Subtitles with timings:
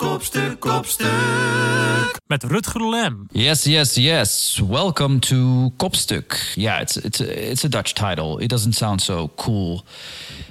[0.00, 2.20] kopstuk, kopstuk.
[2.26, 3.26] Met Rutger Lem.
[3.32, 4.60] Yes, yes, yes.
[4.60, 6.56] Welcome to Kopstuk.
[6.56, 8.38] Yeah, it's it's it's a Dutch title.
[8.38, 9.84] It doesn't sound so cool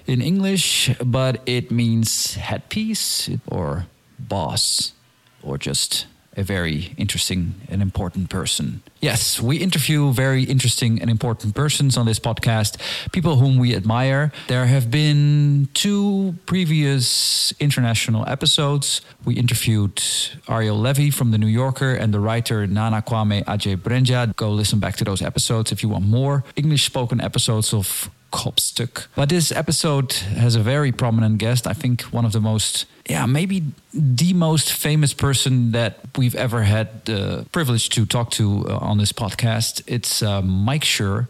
[0.06, 3.86] in English, but it means headpiece or
[4.18, 4.94] boss
[5.42, 6.06] or just
[6.38, 8.82] a very interesting and important person.
[9.02, 12.78] Yes, we interview very interesting and important persons on this podcast,
[13.12, 14.32] people whom we admire.
[14.48, 19.02] There have been two previous international episodes.
[19.26, 20.02] We interviewed
[20.48, 24.36] Ariel Levy from The New Yorker and the writer Nana Kwame Adjei-Brenyah.
[24.36, 29.08] Go listen back to those episodes if you want more English spoken episodes of Kopstuk.
[29.16, 31.68] But this episode has a very prominent guest.
[31.68, 36.64] I think one of the most, yeah, maybe the most famous person that we've ever
[36.64, 39.82] had the privilege to talk to uh, on this podcast.
[39.88, 41.28] It's uh, Mike Schur.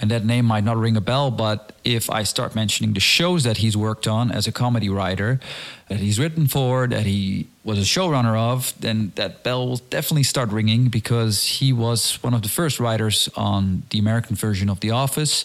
[0.00, 3.42] And that name might not ring a bell, but if I start mentioning the shows
[3.42, 5.40] that he's worked on as a comedy writer,
[5.88, 10.22] that he's written for, that he was a showrunner of, then that bell will definitely
[10.22, 14.78] start ringing because he was one of the first writers on the American version of
[14.78, 15.44] The Office.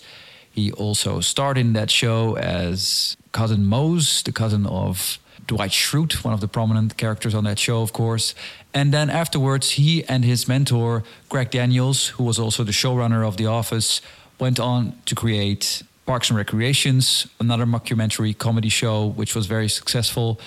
[0.54, 6.34] He also starred in that show as cousin Mose, the cousin of Dwight Schrute, one
[6.34, 8.36] of the prominent characters on that show, of course.
[8.74, 13.38] And then afterwards, he and his mentor, Greg Daniels, who was also the showrunner of
[13.38, 14.00] The Office,
[14.40, 20.40] went on to create Parks and Recreations, another mockumentary comedy show, which was very successful.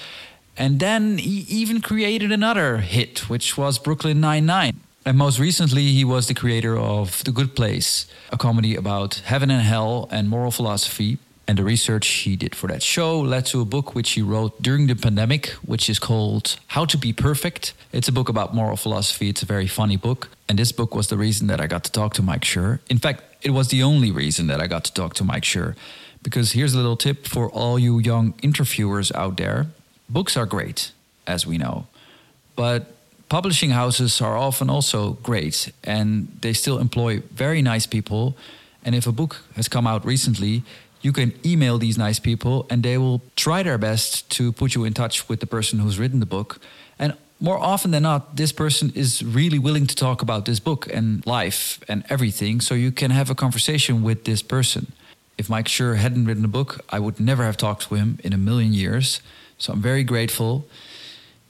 [0.56, 4.80] And then he even created another hit, which was Brooklyn Nine-Nine.
[5.06, 9.52] And most recently, he was the creator of The Good Place, a comedy about heaven
[9.52, 11.18] and hell and moral philosophy.
[11.46, 14.60] And the research he did for that show led to a book which he wrote
[14.60, 17.72] during the pandemic, which is called How to Be Perfect.
[17.92, 19.28] It's a book about moral philosophy.
[19.28, 20.28] It's a very funny book.
[20.48, 22.80] And this book was the reason that I got to talk to Mike Schur.
[22.90, 25.76] In fact, it was the only reason that I got to talk to Mike Schur.
[26.20, 29.68] Because here's a little tip for all you young interviewers out there
[30.08, 30.90] books are great,
[31.28, 31.86] as we know.
[32.56, 32.95] But
[33.28, 38.36] publishing houses are often also great and they still employ very nice people.
[38.84, 40.62] And if a book has come out recently,
[41.02, 44.84] you can email these nice people and they will try their best to put you
[44.84, 46.60] in touch with the person who's written the book.
[46.98, 50.88] And more often than not, this person is really willing to talk about this book
[50.92, 52.60] and life and everything.
[52.60, 54.92] So you can have a conversation with this person.
[55.36, 58.32] If Mike Schur hadn't written a book, I would never have talked to him in
[58.32, 59.20] a million years.
[59.58, 60.66] So I'm very grateful.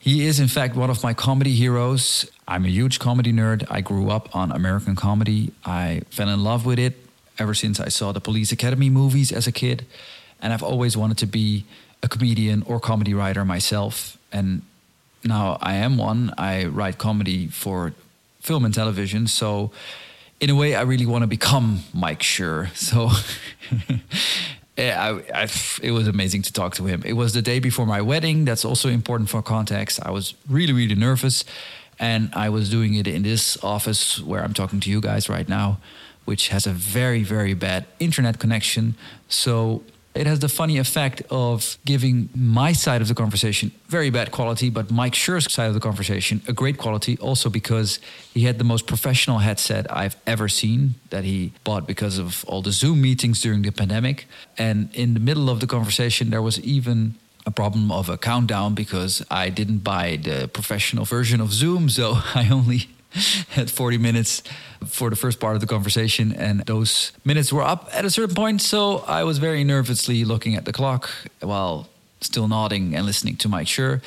[0.06, 2.30] He is, in fact, one of my comedy heroes.
[2.46, 3.66] I'm a huge comedy nerd.
[3.68, 5.52] I grew up on American comedy.
[5.64, 6.94] I fell in love with it
[7.40, 9.84] ever since I saw the Police Academy movies as a kid.
[10.40, 11.64] And I've always wanted to be
[12.04, 14.16] a comedian or comedy writer myself.
[14.30, 14.62] And
[15.24, 16.32] now I am one.
[16.38, 17.92] I write comedy for
[18.40, 19.26] film and television.
[19.26, 19.72] So,
[20.38, 22.72] in a way, I really want to become Mike Schur.
[22.76, 23.10] So,
[24.76, 25.48] yeah, I, I,
[25.82, 27.02] it was amazing to talk to him.
[27.04, 28.44] It was the day before my wedding.
[28.44, 30.00] That's also important for context.
[30.04, 31.44] I was really, really nervous.
[31.98, 35.48] And I was doing it in this office where I'm talking to you guys right
[35.48, 35.78] now,
[36.26, 38.96] which has a very, very bad internet connection.
[39.28, 39.82] So
[40.16, 44.70] it has the funny effect of giving my side of the conversation very bad quality,
[44.70, 48.00] but Mike Schur's side of the conversation a great quality, also because
[48.34, 52.62] he had the most professional headset I've ever seen that he bought because of all
[52.62, 54.26] the Zoom meetings during the pandemic.
[54.58, 58.74] And in the middle of the conversation, there was even a problem of a countdown
[58.74, 62.88] because I didn't buy the professional version of Zoom, so I only
[63.50, 64.42] had 40 minutes
[64.86, 68.34] for the first part of the conversation, and those minutes were up at a certain
[68.34, 68.62] point.
[68.62, 71.08] So I was very nervously looking at the clock
[71.40, 71.88] while
[72.20, 74.00] still nodding and listening to Mike Schur.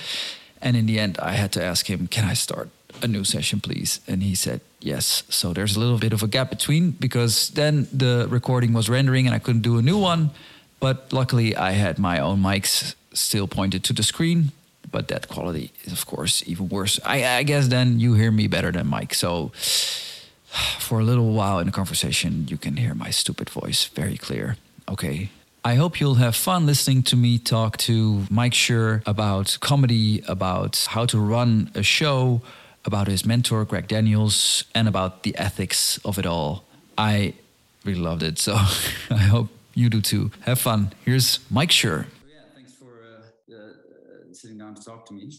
[0.61, 2.69] And in the end, I had to ask him, Can I start
[3.01, 4.01] a new session, please?
[4.07, 5.23] And he said, Yes.
[5.29, 9.25] So there's a little bit of a gap between because then the recording was rendering
[9.25, 10.31] and I couldn't do a new one.
[10.79, 14.51] But luckily, I had my own mics still pointed to the screen
[14.91, 16.99] but that quality is of course even worse.
[17.05, 19.13] I, I, guess then you hear me better than Mike.
[19.13, 19.51] So
[20.79, 24.57] for a little while in the conversation, you can hear my stupid voice very clear.
[24.87, 25.29] Okay.
[25.63, 30.87] I hope you'll have fun listening to me talk to Mike Schur about comedy, about
[30.89, 32.41] how to run a show,
[32.85, 36.63] about his mentor, Greg Daniels, and about the ethics of it all.
[36.97, 37.33] I
[37.83, 38.39] really loved it.
[38.39, 38.53] So
[39.09, 40.31] I hope you do too.
[40.41, 40.93] Have fun.
[41.03, 42.05] Here's Mike Schur
[44.89, 45.31] talk to me.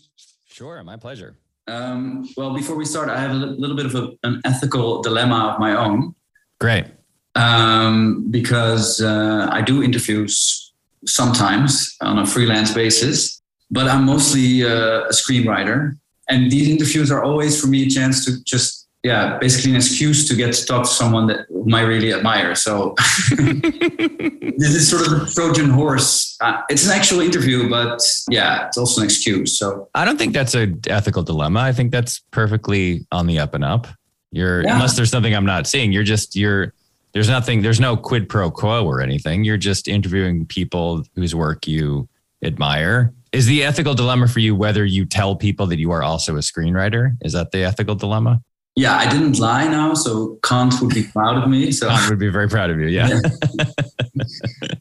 [0.47, 1.37] Sure, my pleasure.
[1.67, 5.41] Um, well, before we start, I have a little bit of a, an ethical dilemma
[5.51, 6.15] of my own.
[6.61, 6.87] Great.
[7.35, 10.73] Um, because uh, I do interviews
[11.07, 15.99] sometimes on a freelance basis, but I'm mostly uh, a screenwriter.
[16.29, 20.29] And these interviews are always for me a chance to just yeah, basically an excuse
[20.29, 22.55] to get to talk to someone that whom I really admire.
[22.55, 22.95] So
[23.31, 26.37] this is sort of a Trojan horse.
[26.41, 29.59] Uh, it's an actual interview, but yeah, it's also an excuse.
[29.59, 31.61] So I don't think that's an ethical dilemma.
[31.61, 33.87] I think that's perfectly on the up and up.
[34.33, 34.75] You're yeah.
[34.75, 35.93] unless there's something I'm not seeing.
[35.93, 36.75] You're just you're
[37.13, 37.63] there's nothing.
[37.63, 39.45] There's no quid pro quo or anything.
[39.45, 42.09] You're just interviewing people whose work you
[42.45, 43.15] admire.
[43.33, 46.41] Is the ethical dilemma for you whether you tell people that you are also a
[46.41, 47.17] screenwriter?
[47.23, 48.43] Is that the ethical dilemma?
[48.81, 51.71] Yeah, I didn't lie now, so Kant would be proud of me.
[51.71, 52.87] So Kant would be very proud of you.
[52.87, 53.11] Yeah.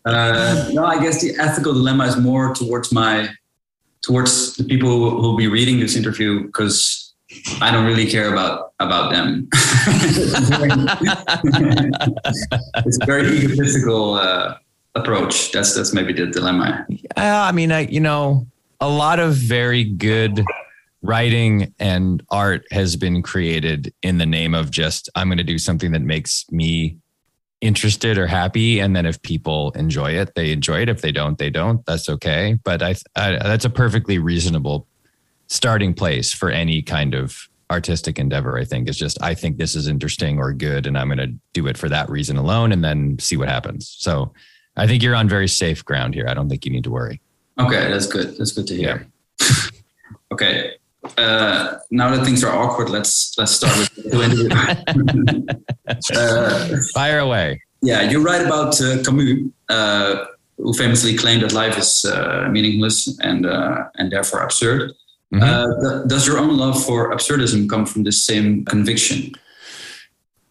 [0.06, 3.28] uh, no, I guess the ethical dilemma is more towards my
[4.02, 7.14] towards the people who will be reading this interview because
[7.60, 9.50] I don't really care about about them.
[12.86, 14.56] it's a very egotistical uh,
[14.96, 15.52] approach.
[15.52, 16.86] That's that's maybe the dilemma.
[16.88, 18.48] Yeah, I mean, I you know,
[18.80, 20.46] a lot of very good
[21.02, 25.58] writing and art has been created in the name of just I'm going to do
[25.58, 26.98] something that makes me
[27.62, 28.80] interested or happy.
[28.80, 30.90] And then if people enjoy it they enjoy it.
[30.90, 31.86] If they don't they don't.
[31.86, 32.58] That's okay.
[32.64, 34.88] But I, I that's a perfectly reasonable
[35.48, 38.90] starting place for any kind of artistic endeavor i think.
[38.90, 41.78] Is just i think this is interesting or good and i'm going to do it
[41.78, 43.96] for that reason alone and then see what happens.
[44.00, 44.34] So
[44.76, 46.28] i think you're on very safe ground here.
[46.28, 47.22] I don't think you need to worry.
[47.58, 48.38] Okay that's good.
[48.38, 49.10] That's good to hear.
[49.40, 49.48] Yeah.
[50.34, 50.79] okay
[51.18, 54.50] uh, now that things are awkward, let's let's start with the interview.
[56.16, 57.62] uh, Fire away.
[57.82, 60.26] Yeah, you write about uh, Camus, uh,
[60.58, 64.92] who famously claimed that life is uh, meaningless and uh, and therefore absurd.
[65.34, 65.82] Mm-hmm.
[65.86, 69.34] Th- does your own love for absurdism come from the same conviction?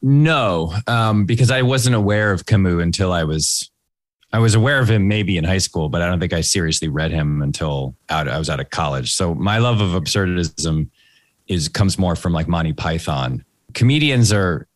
[0.01, 3.69] No, um, because I wasn't aware of Camus until I was
[4.33, 6.89] I was aware of him maybe in high school, but I don't think I seriously
[6.89, 9.15] read him until out I was out of college.
[9.15, 10.89] So my love of absurdism
[11.47, 13.45] is comes more from like Monty Python.
[13.73, 14.67] Comedians are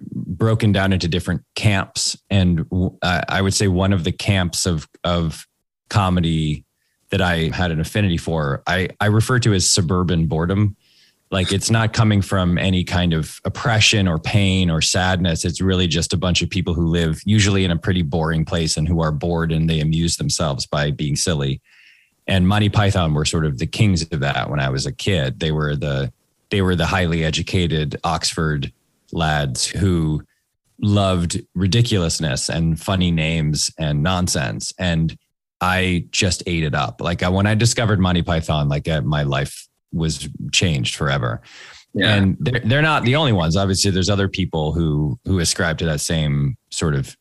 [0.00, 2.66] broken down into different camps, and
[3.02, 5.46] uh, I would say one of the camps of of
[5.88, 6.64] comedy
[7.10, 10.76] that I had an affinity for, I I refer to as suburban boredom
[11.30, 15.44] like it's not coming from any kind of oppression or pain or sadness.
[15.44, 18.76] It's really just a bunch of people who live usually in a pretty boring place
[18.76, 21.60] and who are bored and they amuse themselves by being silly.
[22.28, 25.40] And Monty Python were sort of the kings of that when I was a kid.
[25.40, 26.12] They were the
[26.50, 28.72] they were the highly educated Oxford
[29.12, 30.22] lads who
[30.80, 34.72] loved ridiculousness and funny names and nonsense.
[34.78, 35.16] And
[35.60, 37.00] I just ate it up.
[37.00, 41.40] Like I, when I discovered Monty Python, like uh, my life was changed forever.
[41.94, 42.14] Yeah.
[42.14, 43.56] And they're, they're not the only ones.
[43.56, 47.16] Obviously, there's other people who who ascribe to that same sort of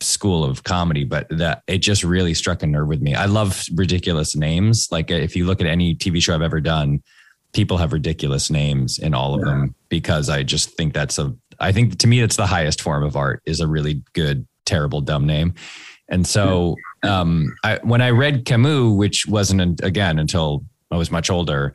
[0.00, 3.14] school of comedy, but that it just really struck a nerve with me.
[3.14, 4.88] I love ridiculous names.
[4.90, 7.02] Like if you look at any TV show I've ever done,
[7.52, 9.52] people have ridiculous names in all of yeah.
[9.52, 13.02] them because I just think that's a I think to me it's the highest form
[13.02, 15.54] of art is a really good terrible dumb name.
[16.08, 21.30] And so um, I, when I read Camus, which wasn't again until I was much
[21.30, 21.74] older,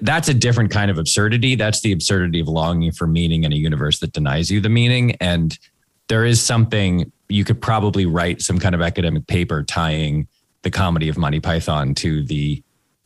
[0.00, 1.54] that's a different kind of absurdity.
[1.54, 5.12] That's the absurdity of longing for meaning in a universe that denies you the meaning.
[5.20, 5.58] And
[6.08, 10.28] there is something you could probably write some kind of academic paper tying
[10.62, 12.62] the comedy of Monty Python to the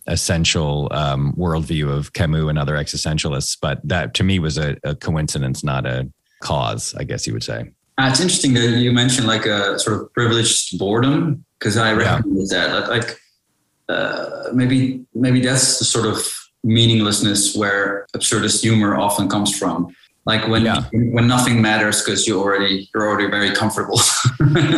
[0.06, 3.58] essential um, worldview of Camus and other existentialists.
[3.60, 7.42] But that to me was a, a coincidence, not a cause, I guess you would
[7.44, 7.72] say.
[7.98, 12.52] Uh, it's interesting that you mentioned like a sort of privileged boredom because I recognize
[12.52, 12.68] yeah.
[12.68, 12.88] that.
[12.88, 13.20] Like
[13.88, 16.24] uh, maybe maybe that's the sort of
[16.64, 19.94] meaninglessness where absurdist humor often comes from.
[20.26, 20.84] Like when yeah.
[20.92, 24.00] when nothing matters because you already you're already very comfortable.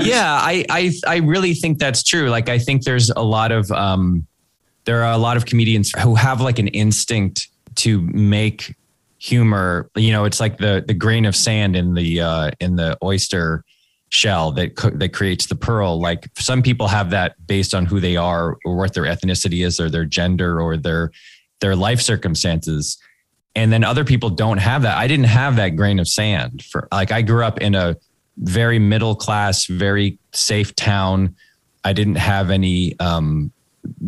[0.03, 2.31] Yeah I, I i really think that's true.
[2.31, 4.27] Like i think there's a lot of um
[4.85, 8.75] there are a lot of comedians who have like an instinct to make
[9.19, 12.97] humor you know it's like the the grain of sand in the uh in the
[13.05, 13.63] oyster
[14.11, 15.99] shell that that creates the pearl.
[15.99, 19.81] Like some people have that based on who they are or what their ethnicity is
[19.81, 21.11] or their gender or their
[21.61, 22.99] their life circumstances.
[23.55, 24.97] And then other people don't have that.
[24.97, 27.97] I didn't have that grain of sand for like i grew up in a
[28.38, 31.35] very middle class very safe town.
[31.85, 33.52] I didn't have any um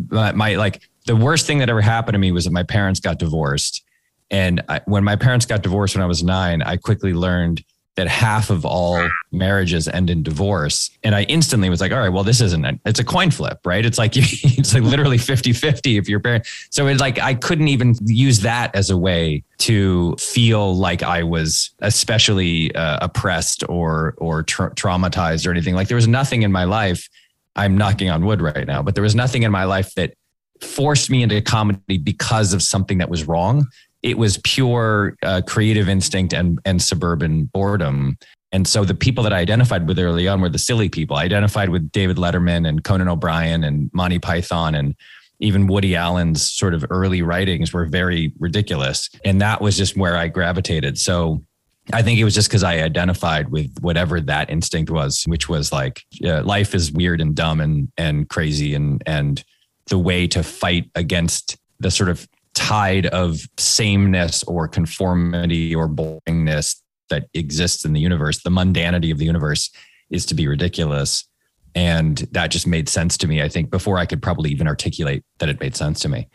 [0.09, 2.99] my, my like the worst thing that ever happened to me was that my parents
[2.99, 3.83] got divorced.
[4.31, 7.63] And I, when my parents got divorced when i was 9 i quickly learned
[7.95, 10.89] that half of all marriages end in divorce.
[11.03, 13.59] And I instantly was like, all right, well, this isn't, a, it's a coin flip,
[13.65, 13.85] right?
[13.85, 16.47] It's like, it's like literally 50, 50 if your parent.
[16.71, 21.21] So it's like, I couldn't even use that as a way to feel like I
[21.23, 25.75] was especially uh, oppressed or, or tra- traumatized or anything.
[25.75, 27.07] Like there was nothing in my life.
[27.55, 30.15] I'm knocking on wood right now, but there was nothing in my life that
[30.61, 33.67] forced me into comedy because of something that was wrong
[34.03, 38.17] it was pure uh, creative instinct and and suburban boredom.
[38.51, 41.15] And so the people that I identified with early on were the silly people.
[41.15, 44.95] I identified with David Letterman and Conan O'Brien and Monty Python and
[45.39, 49.09] even Woody Allen's sort of early writings were very ridiculous.
[49.25, 50.99] And that was just where I gravitated.
[50.99, 51.43] So
[51.91, 55.71] I think it was just because I identified with whatever that instinct was, which was
[55.71, 59.43] like uh, life is weird and dumb and and crazy and and
[59.87, 66.75] the way to fight against the sort of tide of sameness or conformity or boringness
[67.09, 69.71] that exists in the universe, the mundanity of the universe
[70.09, 71.27] is to be ridiculous.
[71.75, 75.23] And that just made sense to me, I think, before I could probably even articulate
[75.39, 76.27] that it made sense to me.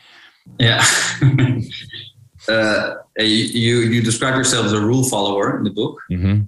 [0.59, 0.85] Yeah.
[2.49, 5.99] uh, you, you describe yourself as a rule follower in the book.
[6.11, 6.43] Mm-hmm.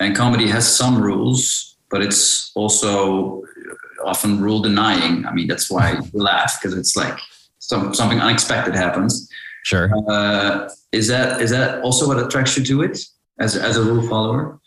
[0.00, 3.42] And comedy has some rules, but it's also
[4.02, 5.26] often rule denying.
[5.26, 7.18] I mean, that's why we laugh because it's like
[7.70, 9.30] some, something unexpected happens.
[9.64, 9.90] Sure.
[10.08, 12.98] Uh, is that is that also what attracts you to it?
[13.40, 14.60] as as a rule follower?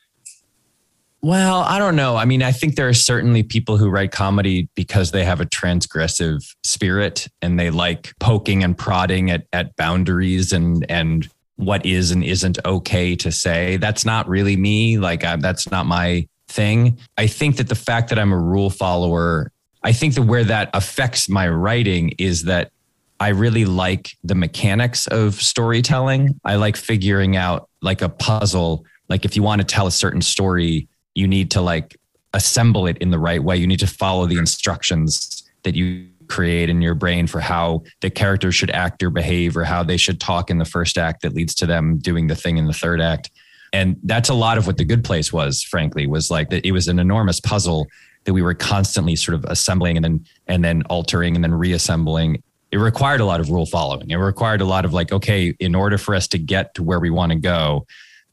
[1.22, 2.18] Well, I don't know.
[2.18, 5.46] I mean, I think there are certainly people who write comedy because they have a
[5.46, 12.12] transgressive spirit and they like poking and prodding at at boundaries and and what is
[12.12, 13.78] and isn't okay to say.
[13.78, 14.98] That's not really me.
[14.98, 16.98] Like I, that's not my thing.
[17.18, 19.52] I think that the fact that I'm a rule follower,
[19.84, 22.72] I think that where that affects my writing is that
[23.20, 26.40] I really like the mechanics of storytelling.
[26.44, 28.86] I like figuring out like a puzzle.
[29.10, 31.98] Like if you want to tell a certain story, you need to like
[32.34, 33.58] assemble it in the right way.
[33.58, 38.10] You need to follow the instructions that you create in your brain for how the
[38.10, 41.34] characters should act or behave or how they should talk in the first act that
[41.34, 43.30] leads to them doing the thing in the third act.
[43.72, 46.72] And that's a lot of what the good place was, frankly, was like that it
[46.72, 47.88] was an enormous puzzle
[48.26, 52.42] that we were constantly sort of assembling and then and then altering and then reassembling
[52.74, 54.10] it required a lot of rule following.
[54.10, 57.00] It required a lot of like, okay, in order for us to get to where
[57.00, 57.86] we want to go,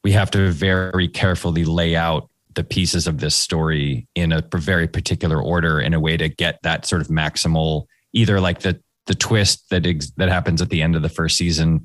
[0.03, 4.87] we have to very carefully lay out the pieces of this story in a very
[4.87, 9.13] particular order in a way to get that sort of maximal either like the the
[9.13, 11.83] twist that ex- that happens at the end of the first season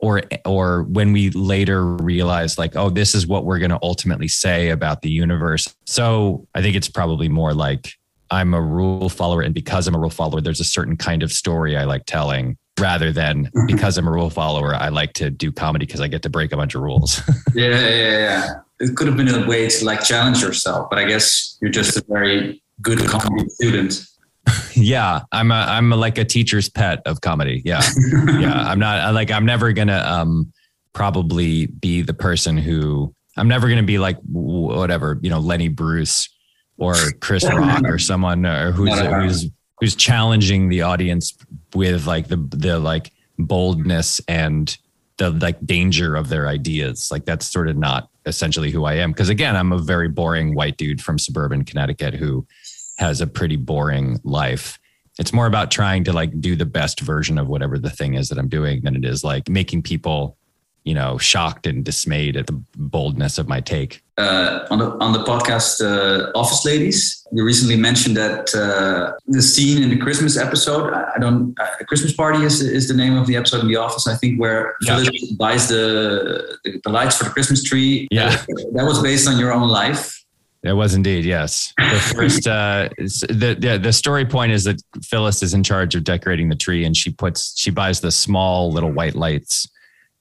[0.00, 4.28] or or when we later realize like oh this is what we're going to ultimately
[4.28, 7.92] say about the universe so i think it's probably more like
[8.30, 11.32] I'm a rule follower, and because I'm a rule follower, there's a certain kind of
[11.32, 13.66] story I like telling rather than mm-hmm.
[13.66, 16.52] because I'm a rule follower, I like to do comedy because I get to break
[16.52, 17.20] a bunch of rules.
[17.54, 18.48] yeah, yeah, yeah.
[18.80, 21.96] It could have been a way to like challenge yourself, but I guess you're just
[21.96, 24.04] a very good comedy student.
[24.74, 27.62] yeah, I'm a I'm a, like a teacher's pet of comedy.
[27.64, 27.82] Yeah,
[28.38, 28.54] yeah.
[28.54, 30.52] I'm not like I'm never gonna um
[30.92, 36.28] probably be the person who I'm never gonna be like whatever you know Lenny Bruce
[36.78, 41.36] or Chris Rock or someone or uh, who's who's who's challenging the audience
[41.74, 44.76] with like the the like boldness and
[45.18, 47.10] the like danger of their ideas.
[47.10, 49.12] Like that's sort of not essentially who I am.
[49.12, 52.46] Because again, I'm a very boring white dude from suburban Connecticut who
[52.98, 54.78] has a pretty boring life.
[55.18, 58.28] It's more about trying to like do the best version of whatever the thing is
[58.28, 60.37] that I'm doing than it is like making people
[60.88, 64.02] you know, shocked and dismayed at the boldness of my take.
[64.16, 69.42] Uh, on the on the podcast uh, Office Ladies, you recently mentioned that uh, the
[69.42, 70.90] scene in the Christmas episode.
[70.94, 71.54] I don't.
[71.60, 74.06] Uh, Christmas party is is the name of the episode in the office.
[74.06, 74.96] I think where yeah.
[74.96, 78.08] Phyllis buys the, the, the lights for the Christmas tree.
[78.10, 78.30] Yeah,
[78.72, 80.24] that was based on your own life.
[80.62, 81.74] It was indeed, yes.
[81.76, 86.02] The first, uh, the, the the story point is that Phyllis is in charge of
[86.02, 89.68] decorating the tree, and she puts she buys the small little white lights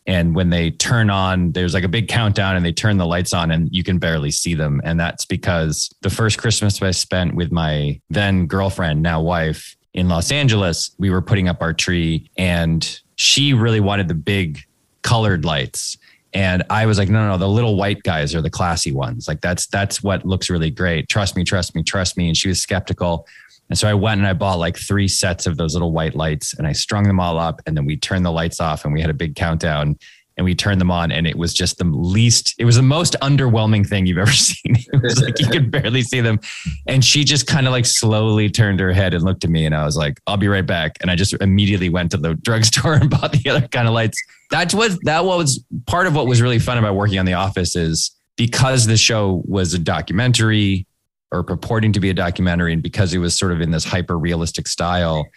[0.08, 3.34] and when they turn on there's like a big countdown and they turn the lights
[3.34, 4.82] on and you can barely see them.
[4.84, 10.08] And that's because the first christmas i spent with my then girlfriend now wife in
[10.08, 14.60] los angeles we were putting up our tree and she really wanted the big
[15.02, 15.98] colored lights.
[16.34, 19.28] And i was like no no no the little white guys are the classy ones.
[19.28, 21.10] Like that's that's what looks really great.
[21.10, 22.28] Trust me trust me trust me.
[22.28, 23.28] And she was skeptical
[23.70, 26.54] and so I went and I bought like three sets of those little white lights
[26.58, 27.62] and I strung them all up.
[27.66, 29.98] And then we turned the lights off and we had a big countdown
[30.38, 31.12] and we turned them on.
[31.12, 34.78] And it was just the least, it was the most underwhelming thing you've ever seen.
[34.78, 36.40] It was like you could barely see them.
[36.88, 39.66] And she just kind of like slowly turned her head and looked at me.
[39.66, 40.98] And I was like, I'll be right back.
[41.02, 44.18] And I just immediately went to the drugstore and bought the other kind of lights.
[44.52, 47.76] That was, that was part of what was really fun about working on The Office
[47.76, 50.88] is because the show was a documentary
[51.32, 54.18] or purporting to be a documentary and because it was sort of in this hyper
[54.18, 55.28] realistic style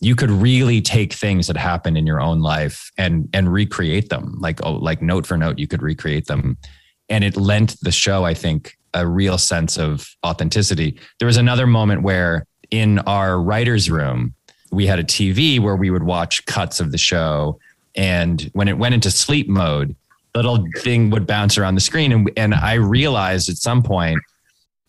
[0.00, 4.36] you could really take things that happen in your own life and and recreate them.
[4.38, 6.56] Like oh like note for note you could recreate them.
[7.08, 10.98] And it lent the show i think a real sense of authenticity.
[11.18, 14.34] There was another moment where in our writers room
[14.70, 17.58] we had a tv where we would watch cuts of the show.
[17.96, 19.94] And when it went into sleep mode,
[20.34, 24.18] little thing would bounce around the screen, and and I realized at some point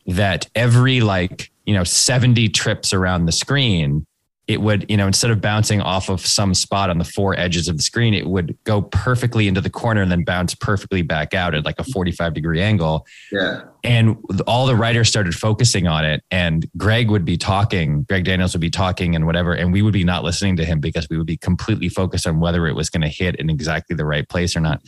[0.06, 4.06] that every like you know 70 trips around the screen
[4.48, 7.68] it would, you know, instead of bouncing off of some spot on the four edges
[7.68, 11.34] of the screen, it would go perfectly into the corner and then bounce perfectly back
[11.34, 13.08] out at like a 45 degree angle.
[13.32, 13.64] Yeah.
[13.84, 16.24] And all the writers started focusing on it.
[16.30, 19.54] And Greg would be talking, Greg Daniels would be talking and whatever.
[19.54, 22.40] And we would be not listening to him because we would be completely focused on
[22.40, 24.82] whether it was going to hit in exactly the right place or not.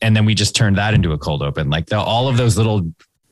[0.00, 1.68] And then we just turned that into a cold open.
[1.68, 2.82] Like the, all of those little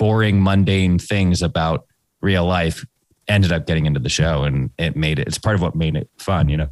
[0.05, 1.87] boring, mundane things about
[2.21, 2.85] real life
[3.27, 5.97] ended up getting into the show and it made it it's part of what made
[5.97, 6.69] it fun you know?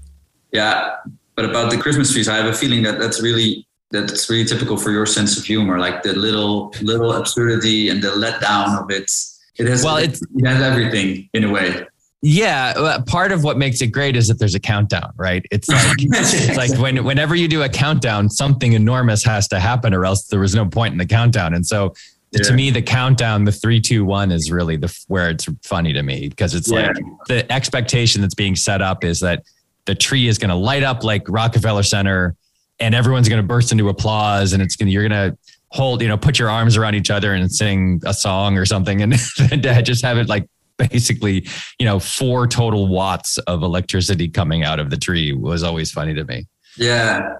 [0.52, 0.96] Yeah
[1.34, 4.76] but about the christmas trees i have a feeling that that's really that's really typical
[4.76, 9.10] for your sense of humor like the little little absurdity and the letdown of it.
[9.58, 11.86] It has well it's it has everything in a way.
[12.22, 15.44] Yeah uh, part of what makes it great is that there's a countdown right?
[15.50, 19.92] It's like it's like when whenever you do a countdown something enormous has to happen
[19.92, 21.54] or else there was no point in the countdown.
[21.54, 21.94] And so
[22.32, 22.48] yeah.
[22.48, 26.02] to me the countdown the three two one is really the where it's funny to
[26.02, 26.88] me because it's yeah.
[26.88, 26.96] like
[27.28, 29.42] the expectation that's being set up is that
[29.84, 32.34] the tree is going to light up like rockefeller center
[32.80, 35.36] and everyone's going to burst into applause and it's going to you're going to
[35.68, 39.02] hold you know put your arms around each other and sing a song or something
[39.02, 39.12] and
[39.84, 40.46] just have it like
[40.78, 41.46] basically
[41.78, 46.14] you know four total watts of electricity coming out of the tree was always funny
[46.14, 46.46] to me
[46.76, 47.36] yeah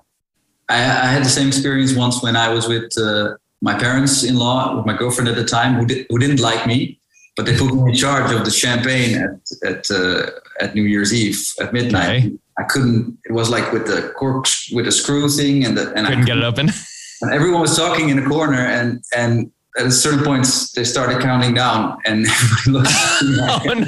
[0.69, 4.85] I, I had the same experience once when I was with uh, my parents-in-law with
[4.85, 7.01] my girlfriend at the time who, did, who didn't like me
[7.37, 11.15] but they put me in charge of the champagne at at uh, at New Year's
[11.15, 12.25] Eve at midnight.
[12.25, 12.39] Okay.
[12.59, 13.19] I couldn't.
[13.25, 16.11] It was like with the cork with the screw thing, and the and couldn't, I
[16.11, 16.71] couldn't get it open.
[17.23, 21.23] And everyone was talking in a corner, and and at a certain point they started
[21.23, 22.27] counting down, and
[22.67, 22.89] looked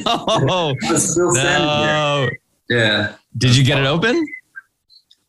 [0.07, 2.28] oh no, still no.
[2.69, 2.78] There.
[2.78, 3.16] Yeah.
[3.37, 4.25] Did you get it open?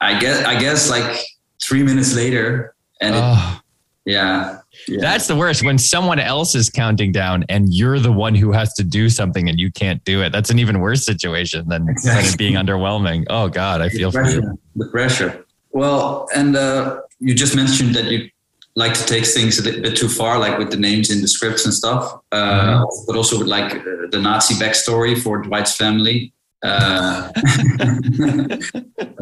[0.01, 0.45] I guess.
[0.45, 1.19] I guess like
[1.59, 3.15] three minutes later, and.
[3.15, 3.61] Oh.
[4.05, 4.59] Yeah.
[4.87, 4.99] yeah.
[5.01, 8.73] That's the worst when someone else is counting down and you're the one who has
[8.75, 10.31] to do something and you can't do it.
[10.31, 12.29] That's an even worse situation than, exactly.
[12.29, 13.25] than being underwhelming.
[13.29, 14.59] Oh God, I feel the pressure, for you.
[14.75, 15.45] The pressure.
[15.71, 18.29] Well, and uh, you just mentioned that you
[18.75, 21.65] like to take things a bit too far, like with the names in the scripts
[21.65, 22.83] and stuff, uh, mm-hmm.
[23.07, 26.31] but also with like uh, the Nazi backstory for Dwight's family.
[26.61, 27.29] Uh,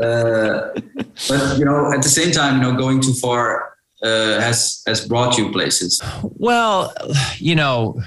[0.02, 0.70] uh,
[1.28, 3.73] but you know, at the same time, you know, going too far
[4.04, 6.02] uh, has has brought you places?
[6.24, 6.94] Well,
[7.38, 8.02] you know,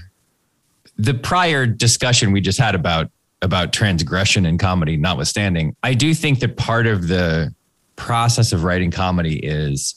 [0.96, 3.10] the prior discussion we just had about
[3.42, 7.54] about transgression and comedy notwithstanding, I do think that part of the
[7.96, 9.94] process of writing comedy is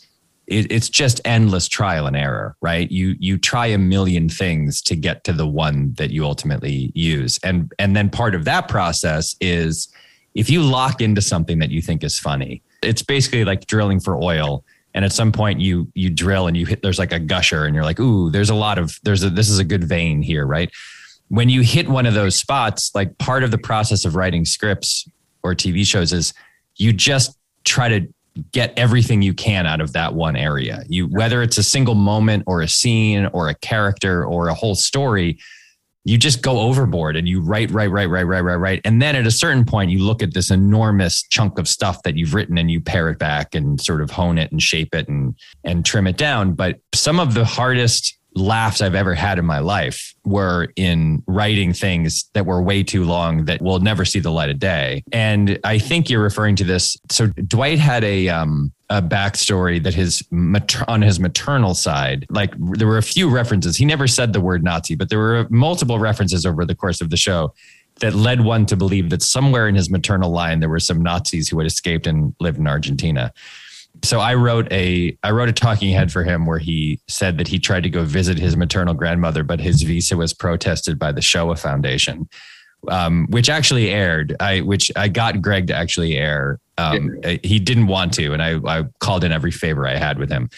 [0.48, 2.90] it, it's just endless trial and error, right?
[2.90, 7.40] You you try a million things to get to the one that you ultimately use,
[7.44, 9.88] and and then part of that process is
[10.34, 14.16] if you lock into something that you think is funny, it's basically like drilling for
[14.16, 14.64] oil
[15.00, 17.74] and at some point you you drill and you hit there's like a gusher and
[17.74, 20.46] you're like ooh there's a lot of there's a this is a good vein here
[20.46, 20.70] right?
[21.30, 25.08] When you hit one of those spots like part of the process of writing scripts
[25.42, 26.34] or tv shows is
[26.76, 28.14] you just try to
[28.52, 30.84] get everything you can out of that one area.
[30.90, 34.76] You whether it's a single moment or a scene or a character or a whole
[34.76, 35.40] story
[36.06, 38.82] you just go overboard and you write, write, write, write, write, write, write.
[38.86, 42.16] And then at a certain point, you look at this enormous chunk of stuff that
[42.16, 45.08] you've written and you pare it back and sort of hone it and shape it
[45.08, 46.54] and and trim it down.
[46.54, 51.74] But some of the hardest laughs I've ever had in my life were in writing
[51.74, 55.04] things that were way too long that will never see the light of day.
[55.12, 56.98] And I think you're referring to this.
[57.10, 60.23] So Dwight had a um, a backstory that his
[60.88, 63.78] on his maternal side, like there were a few references.
[63.78, 67.10] He never said the word Nazi, but there were multiple references over the course of
[67.10, 67.54] the show
[67.99, 71.49] that led one to believe that somewhere in his maternal line there were some Nazis
[71.49, 73.32] who had escaped and lived in Argentina.
[74.04, 77.47] So I wrote a I wrote a talking head for him where he said that
[77.47, 81.21] he tried to go visit his maternal grandmother, but his visa was protested by the
[81.21, 82.28] Shoah Foundation
[82.88, 84.36] um, which actually aired.
[84.39, 86.60] I which I got Greg to actually air.
[86.78, 87.38] Um, yeah.
[87.44, 90.50] He didn't want to, and I, I called in every favor I had with him.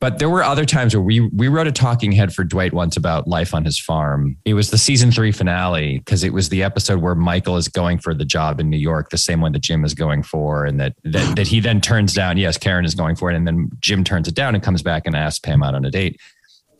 [0.00, 2.96] But there were other times where we we wrote a talking head for Dwight once
[2.96, 4.38] about life on his farm.
[4.46, 7.98] It was the season three finale because it was the episode where Michael is going
[7.98, 10.80] for the job in New York, the same one that Jim is going for, and
[10.80, 12.38] that that, that he then turns down.
[12.38, 15.02] Yes, Karen is going for it, and then Jim turns it down and comes back
[15.04, 16.18] and asks Pam out on a date.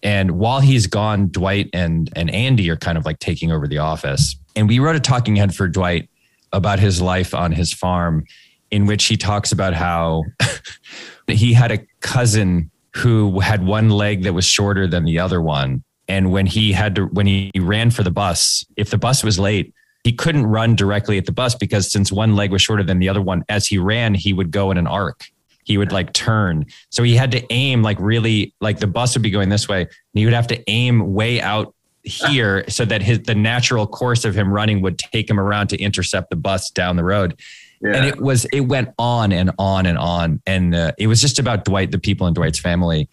[0.02, 3.78] And while he's gone, Dwight and and Andy are kind of like taking over the
[3.78, 4.36] office.
[4.56, 6.08] And we wrote a talking head for Dwight
[6.52, 8.24] about his life on his farm,
[8.70, 10.24] in which he talks about how
[11.26, 15.84] he had a cousin who had one leg that was shorter than the other one.
[16.08, 19.38] And when he had to, when he ran for the bus, if the bus was
[19.38, 22.98] late, he couldn't run directly at the bus because since one leg was shorter than
[22.98, 25.30] the other one, as he ran, he would go in an arc
[25.64, 26.66] he would like turn.
[26.90, 29.83] So he had to aim like really like the bus would be going this way.
[29.83, 34.25] And he would have to aim way out here so that his the natural course
[34.25, 37.38] of him running would take him around to intercept the bus down the road.
[37.83, 37.96] Yeah.
[37.96, 41.38] And it was it went on and on and on, and uh, it was just
[41.38, 43.09] about Dwight, the people in Dwight's family,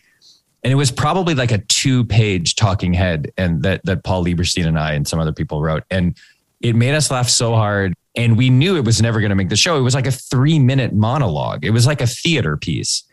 [0.61, 4.67] and it was probably like a two page talking head, and that that Paul Lieberstein
[4.67, 6.17] and I and some other people wrote, and
[6.59, 7.93] it made us laugh so hard.
[8.17, 9.77] And we knew it was never going to make the show.
[9.77, 11.63] It was like a three minute monologue.
[11.63, 13.03] It was like a theater piece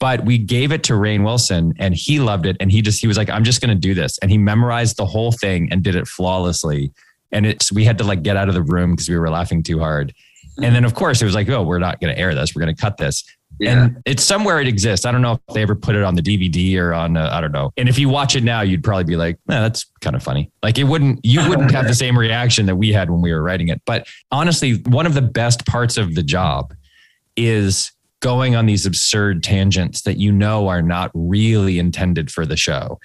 [0.00, 2.56] but we gave it to Rainn Wilson and he loved it.
[2.60, 4.18] And he just, he was like, I'm just going to do this.
[4.18, 6.92] And he memorized the whole thing and did it flawlessly.
[7.32, 9.62] And it's, we had to like get out of the room because we were laughing
[9.62, 10.14] too hard.
[10.62, 12.54] And then of course it was like, oh, we're not going to air this.
[12.54, 13.24] We're going to cut this.
[13.60, 13.84] Yeah.
[13.84, 15.04] And it's somewhere it exists.
[15.04, 17.40] I don't know if they ever put it on the DVD or on, uh, I
[17.40, 17.72] don't know.
[17.76, 20.50] And if you watch it now, you'd probably be like, nah, that's kind of funny.
[20.62, 23.42] Like it wouldn't, you wouldn't have the same reaction that we had when we were
[23.42, 23.82] writing it.
[23.84, 26.74] But honestly, one of the best parts of the job
[27.36, 32.56] is going on these absurd tangents that you know are not really intended for the
[32.56, 32.98] show,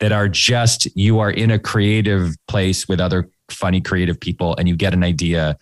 [0.00, 4.68] that are just you are in a creative place with other funny, creative people and
[4.68, 5.56] you get an idea.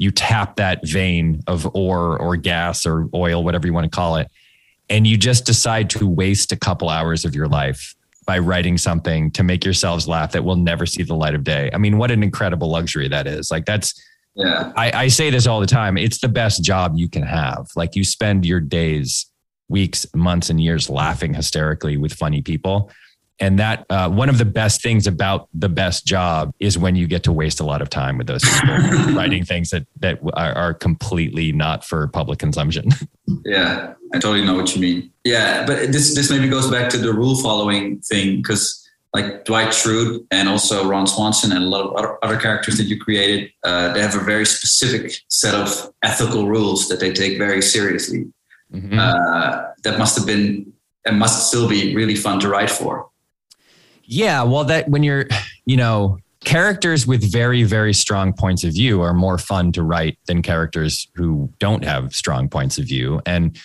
[0.00, 4.16] You tap that vein of ore or gas or oil, whatever you want to call
[4.16, 4.30] it,
[4.88, 7.94] and you just decide to waste a couple hours of your life
[8.26, 11.70] by writing something to make yourselves laugh that will never see the light of day.
[11.74, 13.50] I mean, what an incredible luxury that is.
[13.50, 13.92] Like that's
[14.34, 14.72] yeah.
[14.74, 15.98] I, I say this all the time.
[15.98, 17.68] It's the best job you can have.
[17.76, 19.26] Like you spend your days,
[19.68, 22.90] weeks, months, and years laughing hysterically with funny people.
[23.40, 27.06] And that uh, one of the best things about the best job is when you
[27.06, 28.76] get to waste a lot of time with those people
[29.14, 32.90] writing things that that are, are completely not for public consumption.
[33.44, 35.12] Yeah, I totally know what you mean.
[35.24, 38.80] Yeah, but this this maybe goes back to the rule following thing because
[39.14, 42.84] like Dwight Schrute and also Ron Swanson and a lot of other, other characters that
[42.84, 47.36] you created, uh, they have a very specific set of ethical rules that they take
[47.36, 48.32] very seriously.
[48.72, 48.98] Mm-hmm.
[48.98, 50.72] Uh, that must have been
[51.04, 53.08] and must still be really fun to write for.
[54.10, 55.26] Yeah, well, that when you're,
[55.66, 60.18] you know, characters with very very strong points of view are more fun to write
[60.26, 63.56] than characters who don't have strong points of view, and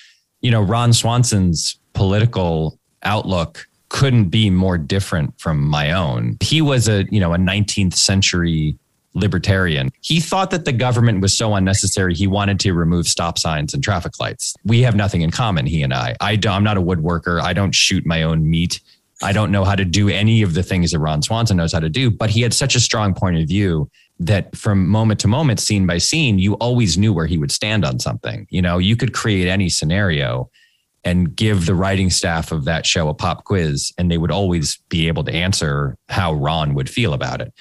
[0.41, 6.38] you know, Ron Swanson's political outlook couldn't be more different from my own.
[6.41, 8.77] He was a, you know, a 19th century
[9.13, 9.89] libertarian.
[10.01, 12.13] He thought that the government was so unnecessary.
[12.13, 14.53] He wanted to remove stop signs and traffic lights.
[14.65, 16.15] We have nothing in common, he and I.
[16.19, 17.41] I I'm not a woodworker.
[17.41, 18.81] I don't shoot my own meat.
[19.25, 21.79] I don't know how to do any of the things that Ron Swanson knows how
[21.79, 25.27] to do, but he had such a strong point of view that from moment to
[25.27, 28.45] moment, scene by scene, you always knew where he would stand on something.
[28.51, 30.49] You know, you could create any scenario
[31.03, 34.79] and give the writing staff of that show a pop quiz and they would always
[34.89, 37.51] be able to answer how Ron would feel about it.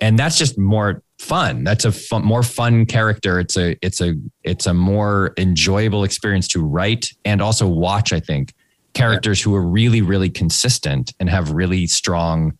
[0.00, 1.64] And that's just more fun.
[1.64, 3.40] That's a fun, more fun character.
[3.40, 8.20] It's a it's a it's a more enjoyable experience to write and also watch, I
[8.20, 8.54] think,
[8.94, 9.44] characters yeah.
[9.44, 12.56] who are really really consistent and have really strong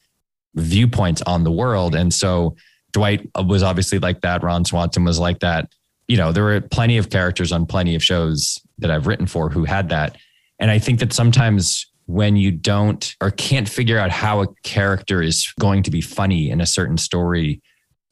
[0.54, 1.94] viewpoints on the world.
[1.94, 2.56] And so
[2.92, 4.42] Dwight was obviously like that.
[4.42, 5.68] Ron Swanson was like that.
[6.06, 9.50] You know, there were plenty of characters on plenty of shows that I've written for
[9.50, 10.16] who had that.
[10.60, 15.22] And I think that sometimes when you don't or can't figure out how a character
[15.22, 17.60] is going to be funny in a certain story,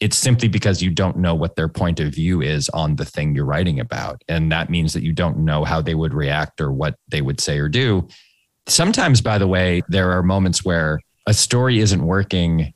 [0.02, 3.36] it's simply because you don't know what their point of view is on the thing
[3.36, 4.20] you're writing about.
[4.26, 7.40] And that means that you don't know how they would react or what they would
[7.40, 8.08] say or do.
[8.66, 12.74] Sometimes, by the way, there are moments where a story isn't working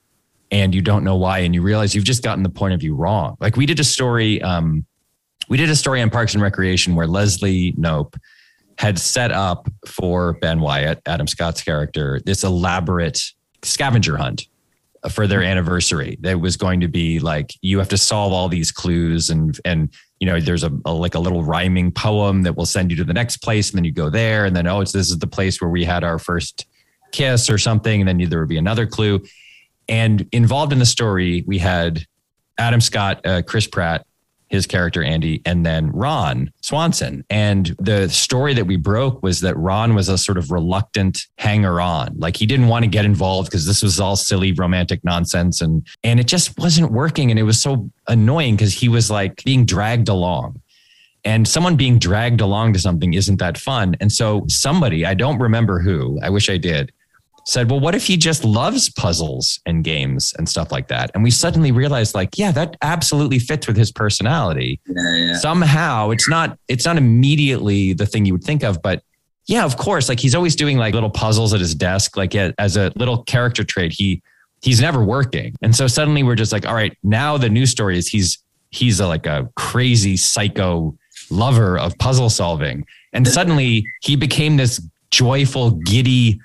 [0.52, 2.94] and you don't know why and you realize you've just gotten the point of view
[2.94, 3.36] wrong.
[3.40, 4.86] Like we did a story um,
[5.48, 8.16] we did a story on Parks and Recreation where Leslie nope
[8.78, 13.20] had set up for Ben Wyatt, Adam Scott's character, this elaborate
[13.62, 14.46] scavenger hunt
[15.11, 16.16] for their anniversary.
[16.20, 19.92] That was going to be like you have to solve all these clues and and
[20.20, 23.04] you know there's a, a, like a little rhyming poem that will send you to
[23.04, 25.26] the next place and then you go there and then oh it's this is the
[25.26, 26.66] place where we had our first
[27.12, 29.22] kiss or something and then there would be another clue.
[29.88, 32.04] And involved in the story we had
[32.59, 34.06] Adam Scott, uh, Chris Pratt,
[34.48, 37.24] his character Andy, and then Ron Swanson.
[37.30, 41.80] And the story that we broke was that Ron was a sort of reluctant hanger
[41.80, 42.14] on.
[42.18, 45.87] Like he didn't want to get involved because this was all silly romantic nonsense and
[46.04, 47.30] and it just wasn't working.
[47.30, 50.61] And it was so annoying because he was like being dragged along.
[51.24, 53.96] And someone being dragged along to something isn't that fun.
[54.00, 56.92] And so somebody, I don't remember who, I wish I did,
[57.46, 61.12] said, well, what if he just loves puzzles and games and stuff like that?
[61.14, 64.80] And we suddenly realized, like, yeah, that absolutely fits with his personality.
[64.87, 65.38] Yeah, yeah.
[65.38, 69.04] Somehow it's not, it's not immediately the thing you would think of, but
[69.46, 70.09] yeah, of course.
[70.09, 73.62] Like he's always doing like little puzzles at his desk, like as a little character
[73.62, 73.92] trait.
[73.92, 74.22] He,
[74.61, 75.54] he's never working.
[75.62, 78.38] And so suddenly we're just like, all right, now the news story is he's,
[78.70, 80.98] he's a, like a crazy psycho
[81.30, 82.85] lover of puzzle solving.
[83.12, 86.40] And suddenly he became this joyful, giddy,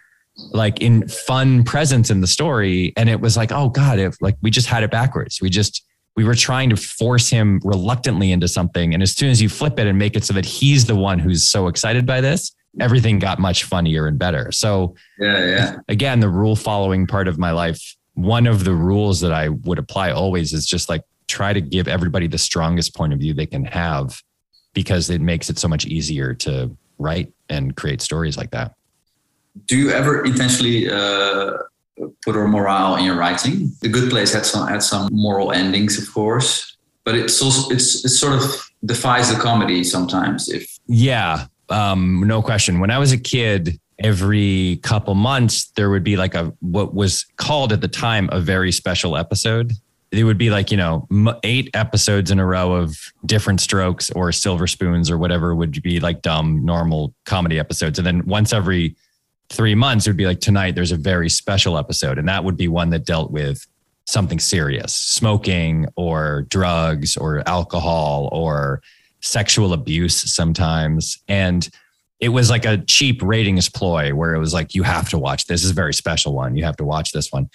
[0.52, 2.94] like in fun presence in the story.
[2.98, 5.42] And it was like, oh God, if like we just had it backwards.
[5.42, 8.94] We just we were trying to force him reluctantly into something.
[8.94, 11.20] And as soon as you flip it and make it so that he's the one
[11.20, 14.52] who's so excited by this, everything got much funnier and better.
[14.52, 15.76] So yeah, yeah.
[15.88, 19.80] Again, the rule following part of my life, one of the rules that I would
[19.80, 23.46] apply always is just like try to give everybody the strongest point of view they
[23.46, 24.22] can have
[24.74, 28.74] because it makes it so much easier to write and create stories like that.
[29.66, 31.58] Do you ever intentionally uh,
[32.24, 33.72] put a morale in your writing?
[33.82, 38.06] The Good Place had some had some moral endings, of course, but it's also it's
[38.06, 38.44] it sort of
[38.86, 40.50] defies the comedy sometimes.
[40.50, 42.80] If yeah, um, no question.
[42.80, 47.26] When I was a kid, every couple months there would be like a what was
[47.38, 49.74] called at the time a very special episode
[50.12, 51.08] it would be like you know
[51.44, 56.00] eight episodes in a row of different strokes or silver spoons or whatever would be
[56.00, 58.96] like dumb normal comedy episodes and then once every
[59.52, 62.18] three months it would be like tonight there's a very special episode.
[62.18, 63.66] And that would be one that dealt with
[64.06, 68.82] something serious smoking or drugs or alcohol or
[69.22, 71.18] sexual abuse sometimes.
[71.28, 71.70] And
[72.20, 75.46] it was like a cheap ratings ploy where it was like you have to watch
[75.46, 76.56] this, this is a very special one.
[76.56, 77.50] You have to watch this one.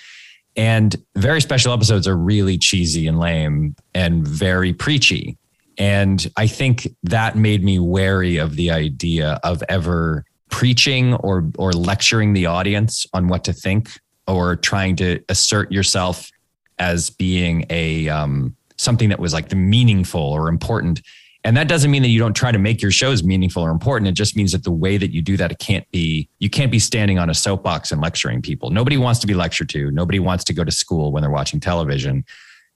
[0.56, 5.36] And very special episodes are really cheesy and lame and very preachy.
[5.78, 11.72] And I think that made me wary of the idea of ever preaching or or
[11.72, 13.90] lecturing the audience on what to think
[14.26, 16.30] or trying to assert yourself
[16.78, 21.00] as being a um, something that was like the meaningful or important
[21.46, 24.08] and that doesn't mean that you don't try to make your shows meaningful or important.
[24.08, 26.72] It just means that the way that you do that, it can't be, you can't
[26.72, 28.70] be standing on a soapbox and lecturing people.
[28.70, 29.92] Nobody wants to be lectured to.
[29.92, 32.24] Nobody wants to go to school when they're watching television.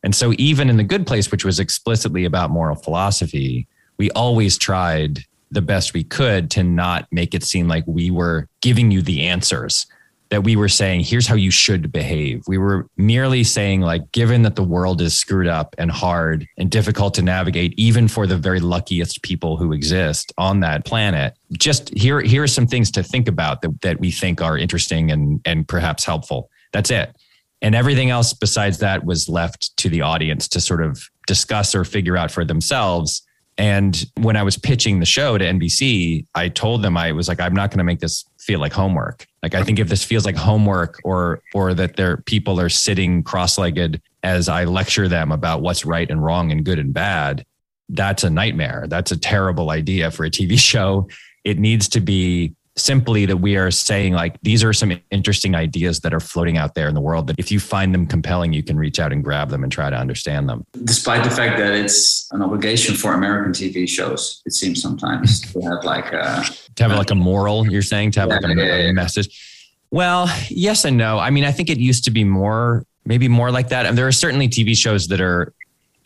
[0.04, 3.66] And so, even in The Good Place, which was explicitly about moral philosophy,
[3.98, 8.48] we always tried the best we could to not make it seem like we were
[8.60, 9.86] giving you the answers
[10.30, 12.44] that we were saying, here's how you should behave.
[12.46, 16.70] We were merely saying, like, given that the world is screwed up and hard and
[16.70, 21.92] difficult to navigate, even for the very luckiest people who exist on that planet, just
[21.98, 25.40] here, here are some things to think about that, that we think are interesting and,
[25.44, 26.48] and perhaps helpful.
[26.72, 27.14] That's it.
[27.60, 31.84] And everything else besides that was left to the audience to sort of discuss or
[31.84, 33.22] figure out for themselves.
[33.60, 37.40] And when I was pitching the show to NBC, I told them I was like,
[37.40, 39.26] I'm not going to make this feel like homework.
[39.42, 43.22] Like I think if this feels like homework or or that their people are sitting
[43.22, 47.44] cross-legged as I lecture them about what's right and wrong and good and bad,
[47.90, 48.86] that's a nightmare.
[48.88, 51.10] That's a terrible idea for a TV show.
[51.44, 56.00] It needs to be simply that we are saying like these are some interesting ideas
[56.00, 58.62] that are floating out there in the world that if you find them compelling you
[58.62, 60.64] can reach out and grab them and try to understand them.
[60.84, 65.60] Despite the fact that it's an obligation for american tv shows it seems sometimes to
[65.60, 66.44] have like a
[66.76, 68.12] to have like a moral you're saying?
[68.12, 68.92] To have yeah, like a, yeah, yeah.
[68.92, 69.68] message?
[69.90, 71.18] Well yes and no.
[71.18, 73.86] I mean i think it used to be more maybe more like that.
[73.86, 75.52] And there are certainly tv shows that are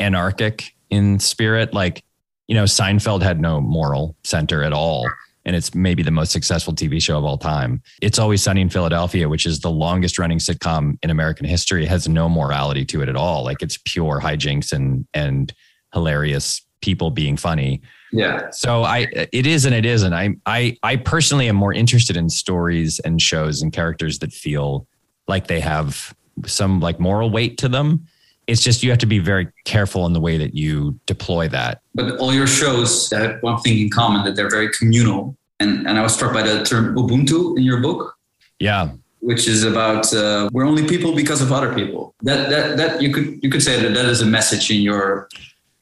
[0.01, 1.75] anarchic in spirit.
[1.75, 2.03] Like
[2.49, 5.07] you know seinfeld had no moral center at all
[5.45, 7.83] and it's maybe the most successful TV show of all time.
[8.01, 11.89] It's Always Sunny in Philadelphia, which is the longest running sitcom in American history, it
[11.89, 13.45] has no morality to it at all.
[13.45, 15.53] Like it's pure hijinks and and
[15.93, 17.81] hilarious people being funny.
[18.13, 18.51] Yeah.
[18.51, 20.13] So I it is and it isn't.
[20.13, 24.87] I I I personally am more interested in stories and shows and characters that feel
[25.27, 26.15] like they have
[26.47, 28.07] some like moral weight to them
[28.47, 31.81] it's just you have to be very careful in the way that you deploy that.
[31.95, 35.37] But all your shows have one thing in common that they're very communal.
[35.61, 38.17] And, and I was struck by the term Ubuntu in your book.
[38.59, 38.91] Yeah.
[39.21, 42.15] Which is about uh, we're only people because of other people.
[42.23, 45.29] That that that you could you could say that that is a message in your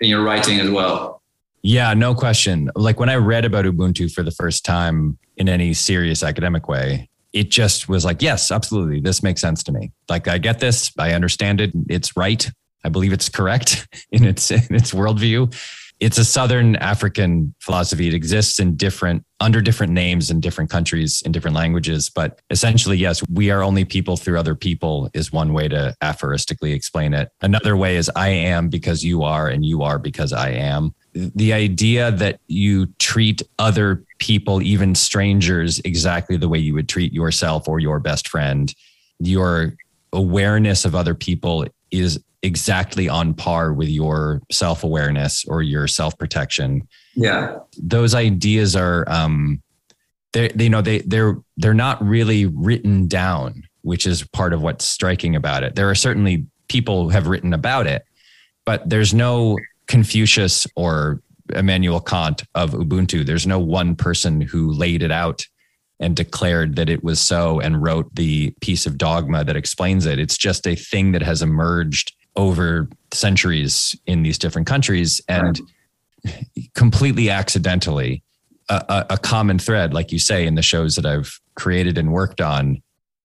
[0.00, 1.22] in your writing as well.
[1.62, 2.70] Yeah, no question.
[2.76, 7.08] Like when I read about Ubuntu for the first time in any serious academic way,
[7.32, 9.00] it just was like, yes, absolutely.
[9.00, 9.92] This makes sense to me.
[10.08, 10.92] Like I get this.
[10.98, 11.72] I understand it.
[11.88, 12.50] It's right.
[12.84, 15.54] I believe it's correct in its in its worldview.
[16.00, 18.08] It's a Southern African philosophy.
[18.08, 22.10] It exists in different under different names in different countries in different languages.
[22.10, 26.72] But essentially, yes, we are only people through other people is one way to aphoristically
[26.72, 27.28] explain it.
[27.40, 30.92] Another way is I am because you are, and you are because I am.
[31.14, 37.12] The idea that you treat other people, even strangers, exactly the way you would treat
[37.12, 38.74] yourself or your best friend.
[39.18, 39.74] Your
[40.12, 46.16] awareness of other people is exactly on par with your self awareness or your self
[46.18, 46.88] protection.
[47.14, 49.62] Yeah, those ideas are, um,
[50.32, 54.62] they, they, you know, they they're they're not really written down, which is part of
[54.62, 55.74] what's striking about it.
[55.74, 58.04] There are certainly people who have written about it,
[58.64, 59.58] but there's no
[59.92, 61.20] Confucius or
[61.54, 63.26] Immanuel Kant of Ubuntu.
[63.26, 65.46] There's no one person who laid it out
[66.00, 70.18] and declared that it was so and wrote the piece of dogma that explains it.
[70.18, 75.60] It's just a thing that has emerged over centuries in these different countries and
[76.24, 76.70] right.
[76.74, 78.22] completely accidentally
[78.70, 82.40] a, a, common thread, like you say, in the shows that I've created and worked
[82.40, 82.82] on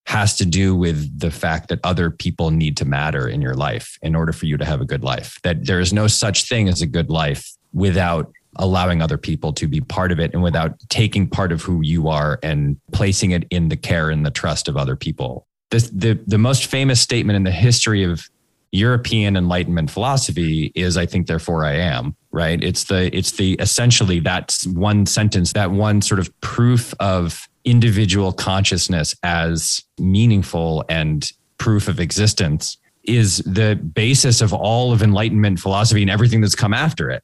[0.08, 4.00] has to do with the fact that other people need to matter in your life
[4.02, 5.38] in order for you to have a good life.
[5.44, 9.68] That there is no such thing as a good life without allowing other people to
[9.68, 13.46] be part of it and without taking part of who you are and placing it
[13.50, 15.46] in the care and the trust of other people.
[15.72, 18.30] The, the, the most famous statement in the history of
[18.72, 22.62] European Enlightenment philosophy is I think therefore I am, right?
[22.64, 28.32] It's the it's the essentially that one sentence, that one sort of proof of individual
[28.32, 36.02] consciousness as meaningful and proof of existence is the basis of all of enlightenment philosophy
[36.02, 37.24] and everything that's come after it.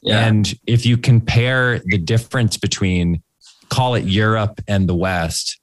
[0.00, 0.26] Yeah.
[0.26, 3.22] And if you compare the difference between
[3.68, 5.60] call it Europe and the West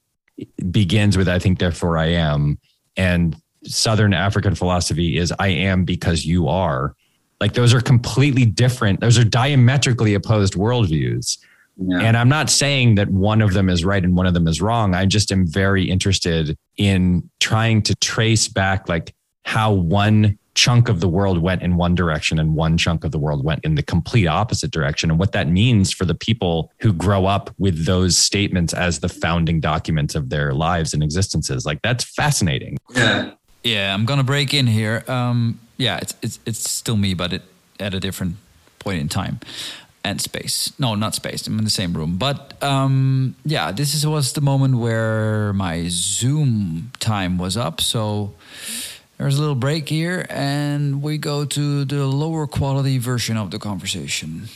[0.72, 2.60] begins with I think therefore I am
[2.96, 6.96] and Southern African philosophy is I am because you are.
[7.42, 9.00] Like those are completely different.
[9.00, 11.38] Those are diametrically opposed worldviews.
[11.82, 12.00] Yeah.
[12.00, 14.62] And I'm not saying that one of them is right and one of them is
[14.62, 14.94] wrong.
[14.94, 19.14] I just am very interested in trying to trace back like
[19.46, 23.20] how one chunk of the world went in one direction and one chunk of the
[23.20, 26.92] world went in the complete opposite direction and what that means for the people who
[26.92, 31.80] grow up with those statements as the founding documents of their lives and existences like
[31.82, 33.32] that's fascinating yeah
[33.64, 35.04] yeah, I'm gonna break in here.
[35.08, 37.42] Um, yeah, it's it's it's still me, but it
[37.80, 38.36] at a different
[38.80, 39.40] point in time
[40.10, 40.74] and space.
[40.80, 41.46] No, not space.
[41.48, 42.18] I'm in the same room.
[42.18, 47.80] But um, yeah, this is, was the moment where my Zoom time was up.
[47.80, 48.34] So
[49.18, 53.60] there's a little break here, and we go to the lower quality version of the
[53.60, 54.50] conversation.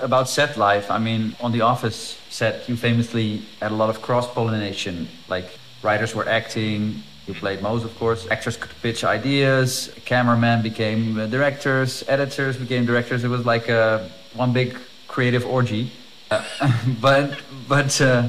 [0.00, 4.02] About set life, I mean, on the office set, you famously had a lot of
[4.02, 5.46] cross pollination, like
[5.82, 7.02] writers were acting.
[7.26, 8.26] You played Mose, of course.
[8.30, 9.90] Actors could pitch ideas.
[10.04, 12.04] Cameramen became uh, directors.
[12.06, 13.24] Editors became directors.
[13.24, 14.76] It was like a, one big
[15.08, 15.90] creative orgy.
[16.30, 16.44] Uh,
[17.00, 18.28] but but uh,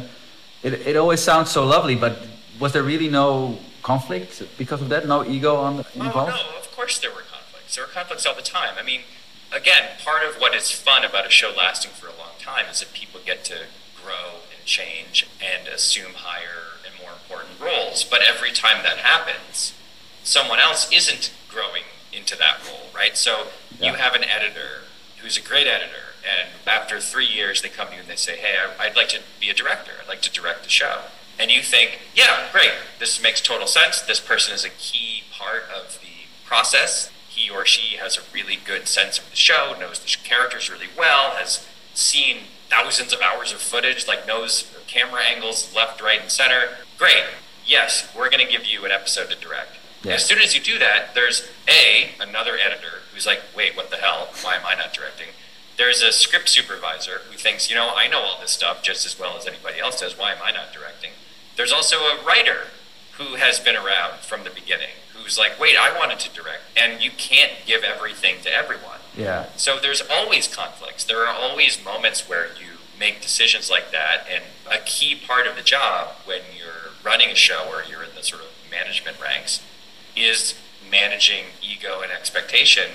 [0.64, 1.96] it it always sounds so lovely.
[1.96, 2.26] But
[2.60, 5.08] was there really no conflict because of that?
[5.08, 6.34] No ego on involved?
[6.34, 7.76] Oh no, of course there were conflicts.
[7.76, 8.76] There were conflicts all the time.
[8.80, 9.02] I mean,
[9.52, 12.80] again, part of what is fun about a show lasting for a long time is
[12.80, 13.68] that people get to
[14.02, 16.75] grow and change and assume higher
[17.65, 18.04] roles.
[18.04, 19.73] But every time that happens,
[20.23, 23.17] someone else isn't growing into that role, right?
[23.17, 23.47] So
[23.80, 23.91] yeah.
[23.91, 24.84] you have an editor
[25.21, 28.38] who's a great editor, and after three years, they come to you and they say,
[28.38, 29.91] "Hey, I'd like to be a director.
[30.01, 31.01] I'd like to direct the show."
[31.38, 32.71] And you think, "Yeah, great.
[32.99, 34.01] This makes total sense.
[34.01, 37.10] This person is a key part of the process.
[37.28, 40.89] He or she has a really good sense of the show, knows the characters really
[40.97, 42.38] well, has seen
[42.69, 46.78] thousands of hours of footage, like knows camera angles left, right, and center.
[46.97, 47.23] Great.
[47.65, 49.78] Yes, we're going to give you an episode to direct.
[50.04, 50.13] Yeah.
[50.13, 53.97] As soon as you do that, there's A, another editor who's like, wait, what the
[53.97, 54.30] hell?
[54.41, 55.30] Why am I not directing?
[55.78, 59.19] There's a script supervisor who thinks, you know, I know all this stuff just as
[59.19, 60.17] well as anybody else does.
[60.17, 61.12] Why am I not directing?
[61.58, 62.67] There's also a writer
[63.17, 66.62] who has been around from the beginning who's like, wait, I wanted to direct.
[66.78, 68.99] And you can't give everything to everyone.
[69.17, 69.47] Yeah.
[69.56, 71.04] So there's always conflicts.
[71.04, 74.28] There are always moments where you make decisions like that.
[74.32, 78.15] And a key part of the job when you're running a show or you're in
[78.15, 79.62] the sort of management ranks
[80.15, 80.56] is
[80.89, 82.91] managing ego and expectation.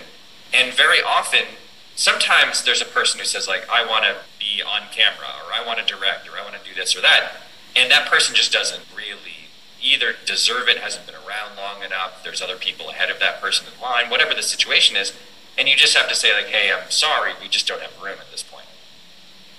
[0.53, 1.45] And very often,
[1.95, 5.65] sometimes there's a person who says, like, I want to be on camera or I
[5.65, 7.33] want to direct or I want to do this or that.
[7.77, 9.49] And that person just doesn't really
[9.83, 13.67] either deserve it, hasn't been around long enough, there's other people ahead of that person
[13.67, 15.13] in line, whatever the situation is.
[15.57, 18.17] And you just have to say, like, hey, I'm sorry, we just don't have room
[18.21, 18.43] at this.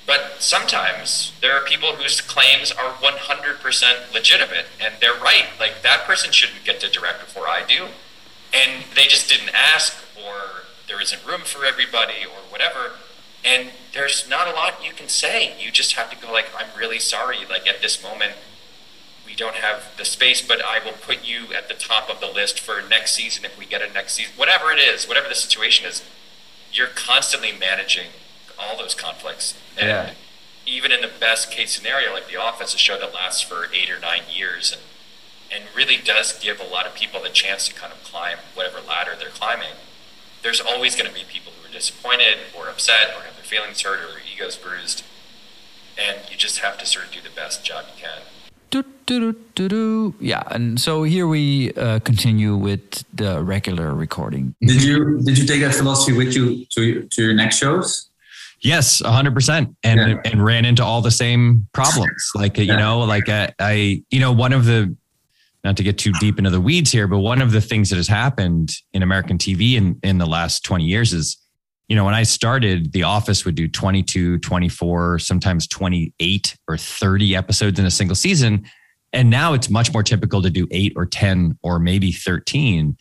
[0.06, 5.46] But sometimes there are people whose claims are 100% legitimate and they're right.
[5.60, 7.88] Like, that person shouldn't get to direct before I do.
[8.54, 12.94] And they just didn't ask, or there isn't room for everybody, or whatever.
[13.46, 15.54] And there's not a lot you can say.
[15.58, 17.38] You just have to go, like, I'm really sorry.
[17.50, 18.34] Like, at this moment,
[19.26, 22.28] we don't have the space, but I will put you at the top of the
[22.28, 24.34] list for next season if we get a next season.
[24.36, 26.04] Whatever it is, whatever the situation is,
[26.74, 28.08] you're constantly managing
[28.62, 29.58] all those conflicts.
[29.78, 30.14] And yeah.
[30.66, 33.90] even in the best case scenario, like The Office, a show that lasts for eight
[33.90, 34.82] or nine years and
[35.54, 38.80] and really does give a lot of people the chance to kind of climb whatever
[38.80, 39.76] ladder they're climbing.
[40.44, 43.82] There's always going to be people who are disappointed or upset or have their feelings
[43.82, 45.04] hurt or their egos bruised.
[45.98, 48.22] And you just have to sort of do the best job you can.
[48.70, 50.16] Do, do, do, do, do.
[50.22, 54.56] Yeah, and so here we uh, continue with the regular recording.
[54.62, 58.10] Did you did you take that philosophy with you to to your next shows?
[58.62, 60.22] Yes, hundred percent, and Yeah.
[60.32, 62.32] and ran into all the same problems.
[62.36, 62.76] Like you Yeah.
[62.78, 64.96] know, like I, I, you know, one of the,
[65.64, 67.96] not to get too deep into the weeds here, but one of the things that
[67.96, 71.38] has happened in American TV in in the last twenty years is,
[71.88, 77.36] you know, when I started, The Office would do 22, 24, sometimes 28 or 30
[77.36, 78.66] episodes in a single season.
[79.14, 82.96] And now it's much more typical to do eight or 10 or maybe 13.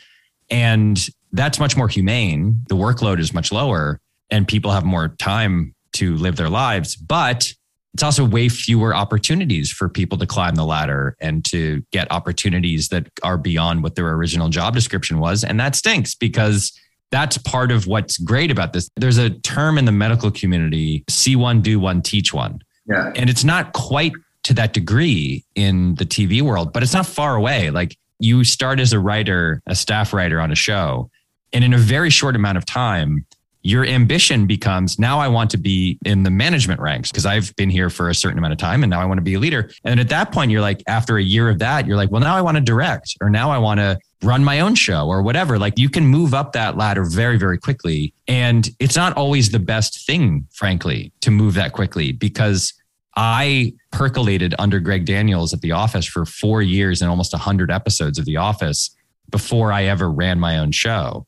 [0.50, 2.64] And that's much more humane.
[2.68, 4.00] The workload is much lower
[4.30, 6.96] and people have more time to live their lives.
[6.96, 7.52] But
[7.94, 12.88] it's also way fewer opportunities for people to climb the ladder and to get opportunities
[12.88, 15.42] that are beyond what their original job description was.
[15.42, 16.72] And that stinks because
[17.10, 18.88] that's part of what's great about this.
[18.96, 22.60] There's a term in the medical community see one, do one, teach one.
[22.86, 23.12] Yeah.
[23.16, 24.12] And it's not quite
[24.44, 27.70] to that degree in the TV world, but it's not far away.
[27.70, 31.10] Like you start as a writer, a staff writer on a show,
[31.52, 33.26] and in a very short amount of time,
[33.62, 37.68] your ambition becomes now I want to be in the management ranks because I've been
[37.68, 39.70] here for a certain amount of time and now I want to be a leader.
[39.84, 42.36] And at that point, you're like, after a year of that, you're like, well, now
[42.36, 45.58] I want to direct or now I want to run my own show or whatever.
[45.58, 48.14] Like you can move up that ladder very, very quickly.
[48.26, 52.72] And it's not always the best thing, frankly, to move that quickly because
[53.16, 58.18] I percolated under Greg Daniels at The Office for four years and almost 100 episodes
[58.18, 58.96] of The Office
[59.28, 61.26] before I ever ran my own show.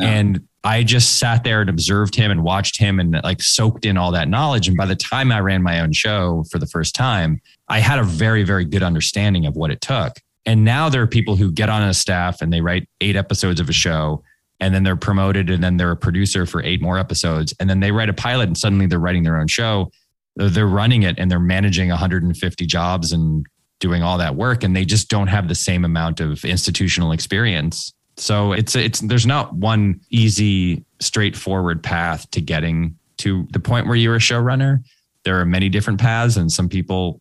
[0.00, 3.96] And I just sat there and observed him and watched him and like soaked in
[3.96, 4.68] all that knowledge.
[4.68, 7.98] And by the time I ran my own show for the first time, I had
[7.98, 10.12] a very, very good understanding of what it took.
[10.46, 13.60] And now there are people who get on a staff and they write eight episodes
[13.60, 14.22] of a show
[14.60, 17.52] and then they're promoted and then they're a producer for eight more episodes.
[17.58, 19.90] And then they write a pilot and suddenly they're writing their own show.
[20.36, 23.44] They're- running it and they're managing 150 jobs and
[23.80, 24.62] doing all that work.
[24.62, 27.92] And they just don't have the same amount of institutional experience.
[28.16, 33.96] So it's it's there's not one easy, straightforward path to getting to the point where
[33.96, 34.84] you're a showrunner.
[35.24, 37.20] There are many different paths, and some people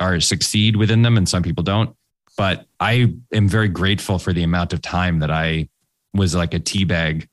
[0.00, 1.96] are succeed within them, and some people don't.
[2.36, 5.68] But I am very grateful for the amount of time that I
[6.14, 7.28] was like a tea bag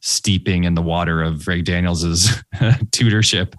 [0.00, 2.28] steeping in the water of Greg Daniels's
[2.90, 3.54] tutorship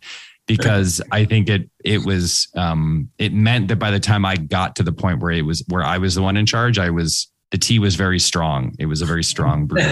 [0.47, 4.75] because I think it it was um, it meant that by the time I got
[4.75, 7.31] to the point where it was where I was the one in charge, I was
[7.55, 8.75] the tea was very strong.
[8.79, 9.81] It was a very strong brew.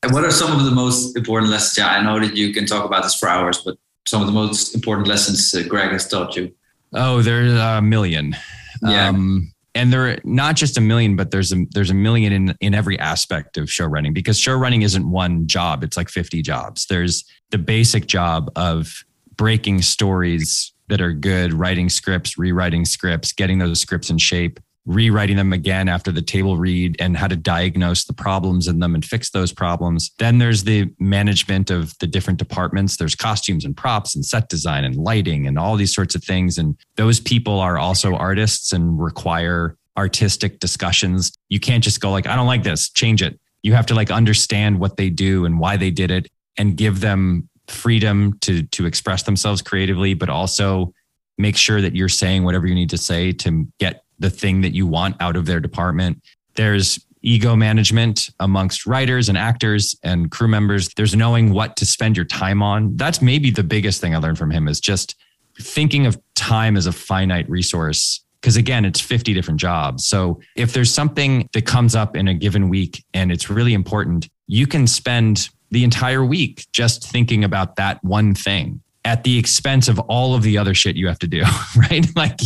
[0.00, 1.78] And what are some of the most important lessons?
[1.78, 3.76] Yeah, I know that you can talk about this for hours, but
[4.06, 6.52] some of the most important lessons uh, Greg has taught you.
[6.92, 8.36] Oh, there's a million.
[8.82, 9.08] Yeah.
[9.08, 12.54] Um, and there are not just a million, but there's a there's a million in
[12.60, 16.42] in every aspect of show running because show running isn't one job; it's like 50
[16.42, 16.86] jobs.
[16.86, 19.02] There's the basic job of
[19.36, 25.36] breaking stories that are good, writing scripts, rewriting scripts, getting those scripts in shape, rewriting
[25.36, 29.04] them again after the table read, and how to diagnose the problems in them and
[29.04, 30.10] fix those problems.
[30.18, 32.96] Then there's the management of the different departments.
[32.96, 36.56] There's costumes and props and set design and lighting and all these sorts of things.
[36.56, 41.32] And those people are also artists and require artistic discussions.
[41.50, 43.38] You can't just go like, I don't like this, change it.
[43.62, 47.00] You have to like understand what they do and why they did it and give
[47.00, 50.94] them freedom to to express themselves creatively, but also
[51.36, 54.74] make sure that you're saying whatever you need to say to get the thing that
[54.74, 56.22] you want out of their department.
[56.54, 60.88] There's ego management amongst writers and actors and crew members.
[60.94, 62.96] There's knowing what to spend your time on.
[62.96, 65.16] That's maybe the biggest thing I learned from him is just
[65.60, 68.24] thinking of time as a finite resource.
[68.40, 70.06] Because again, it's 50 different jobs.
[70.06, 74.28] So if there's something that comes up in a given week and it's really important,
[74.46, 79.88] you can spend the entire week just thinking about that one thing at the expense
[79.88, 81.42] of all of the other shit you have to do,
[81.76, 82.06] right?
[82.14, 82.36] Like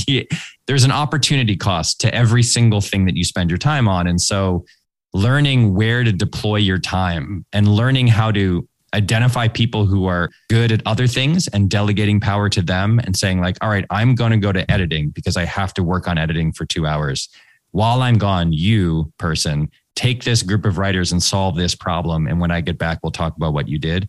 [0.67, 4.07] there's an opportunity cost to every single thing that you spend your time on.
[4.07, 4.65] And so
[5.13, 10.71] learning where to deploy your time and learning how to identify people who are good
[10.71, 14.31] at other things and delegating power to them and saying like all right i'm going
[14.31, 17.29] to go to editing because i have to work on editing for 2 hours.
[17.71, 22.27] While i'm gone you person take this group of writers and solve this problem.
[22.27, 24.09] And when i get back we'll talk about what you did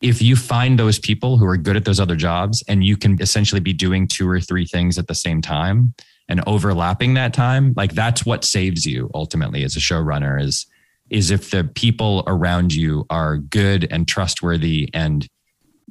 [0.00, 3.20] if you find those people who are good at those other jobs and you can
[3.20, 5.94] essentially be doing two or three things at the same time
[6.28, 10.66] and overlapping that time like that's what saves you ultimately as a showrunner is
[11.10, 15.26] is if the people around you are good and trustworthy and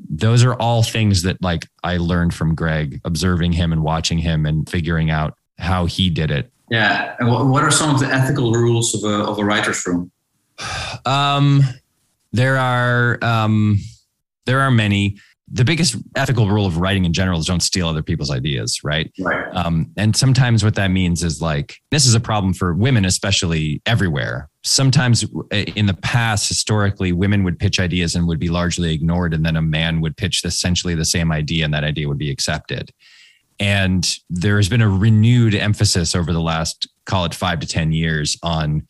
[0.10, 4.46] those are all things that like I learned from Greg observing him and watching him
[4.46, 7.16] and figuring out how he did it Yeah.
[7.20, 10.12] And what, what are some of the ethical rules of a, of a writer's room?
[11.06, 11.64] Um,
[12.34, 13.80] there are um,
[14.50, 15.18] there are many.
[15.52, 19.12] the biggest ethical rule of writing in general is don't steal other people's ideas, right?
[19.20, 19.56] Right.
[19.56, 23.82] Um, and sometimes what that means is like this is a problem for women, especially
[23.86, 24.50] everywhere.
[24.64, 29.34] Sometimes uh, in the past, historically, women would pitch ideas and would be largely ignored,
[29.34, 32.32] and then a man would pitch essentially the same idea, and that idea would be
[32.32, 32.92] accepted.
[33.60, 37.92] And there has been a renewed emphasis over the last, call it five to 10
[37.92, 38.88] years, on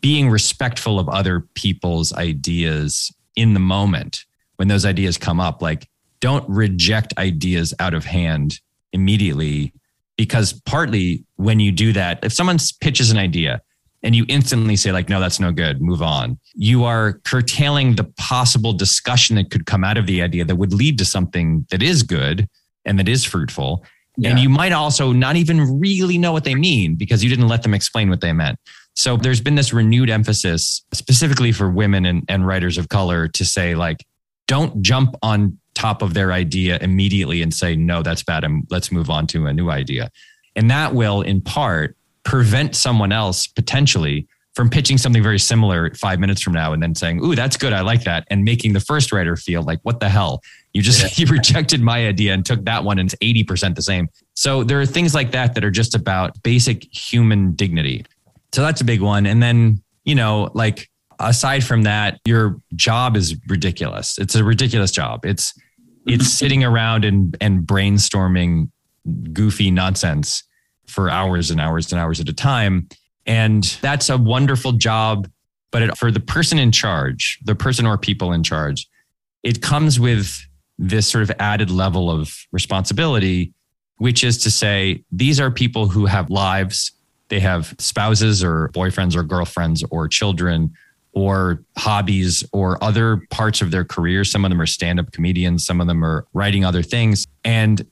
[0.00, 4.24] being respectful of other people's ideas in the moment
[4.58, 5.62] when those ideas come up.
[5.62, 5.88] Like,
[6.20, 8.60] don't reject ideas out of hand
[8.92, 9.72] immediately,
[10.16, 13.62] because partly when you do that, if someone pitches an idea
[14.02, 18.04] and you instantly say, like, no, that's no good, move on, you are curtailing the
[18.16, 21.82] possible discussion that could come out of the idea that would lead to something that
[21.82, 22.48] is good
[22.84, 23.84] and that is fruitful.
[24.16, 24.30] Yeah.
[24.30, 27.62] And you might also not even really know what they mean because you didn't let
[27.62, 28.58] them explain what they meant.
[28.94, 33.44] So there's been this renewed emphasis specifically for women and, and writers of color to
[33.44, 34.04] say, like,
[34.48, 38.42] don't jump on top of their idea immediately and say, no, that's bad.
[38.42, 40.10] And let's move on to a new idea.
[40.56, 46.18] And that will, in part, prevent someone else potentially from pitching something very similar five
[46.18, 47.72] minutes from now and then saying, Ooh, that's good.
[47.72, 48.26] I like that.
[48.28, 50.42] And making the first writer feel like, what the hell?
[50.72, 54.08] You just, you rejected my idea and took that one and it's 80% the same.
[54.34, 58.04] So there are things like that that are just about basic human dignity.
[58.52, 59.26] So that's a big one.
[59.26, 64.18] And then, you know, like aside from that, your job is ridiculous.
[64.18, 65.24] It's a ridiculous job.
[65.24, 65.52] It's,
[66.06, 68.70] it's sitting around and, and brainstorming
[69.32, 70.44] goofy nonsense
[70.86, 72.88] for hours and hours and hours at a time
[73.28, 75.30] and that's a wonderful job.
[75.70, 78.88] But it, for the person in charge, the person or people in charge,
[79.42, 80.42] it comes with
[80.78, 83.52] this sort of added level of responsibility,
[83.98, 86.92] which is to say, these are people who have lives.
[87.28, 90.72] They have spouses or boyfriends or girlfriends or children
[91.18, 94.24] or hobbies or other parts of their career.
[94.24, 97.26] Some of them are stand up comedians, some of them are writing other things.
[97.44, 97.84] And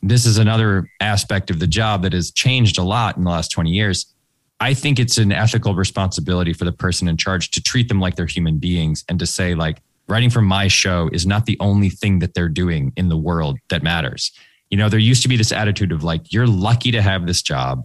[0.00, 3.50] this is another aspect of the job that has changed a lot in the last
[3.50, 4.14] 20 years.
[4.60, 8.16] I think it's an ethical responsibility for the person in charge to treat them like
[8.16, 11.90] they're human beings and to say, like, writing for my show is not the only
[11.90, 14.32] thing that they're doing in the world that matters.
[14.70, 17.42] You know, there used to be this attitude of like, you're lucky to have this
[17.42, 17.84] job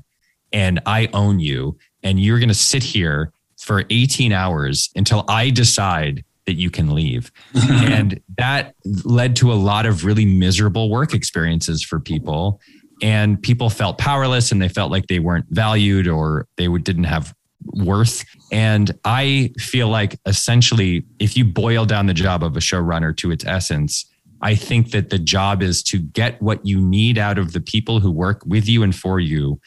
[0.54, 3.34] and I own you, and you're going to sit here
[3.64, 7.32] for 18 hours until I decide that you can leave.
[7.70, 12.60] and that led to a lot of really miserable work experiences for people
[13.02, 17.34] and people felt powerless and they felt like they weren't valued or they didn't have
[17.74, 18.26] worth.
[18.52, 23.32] And I feel like essentially, if you boil down the job of a showrunner to
[23.32, 24.06] its essence,
[24.42, 28.02] I think that the job is to get what you need out of the people
[28.02, 29.60] who work with you and for you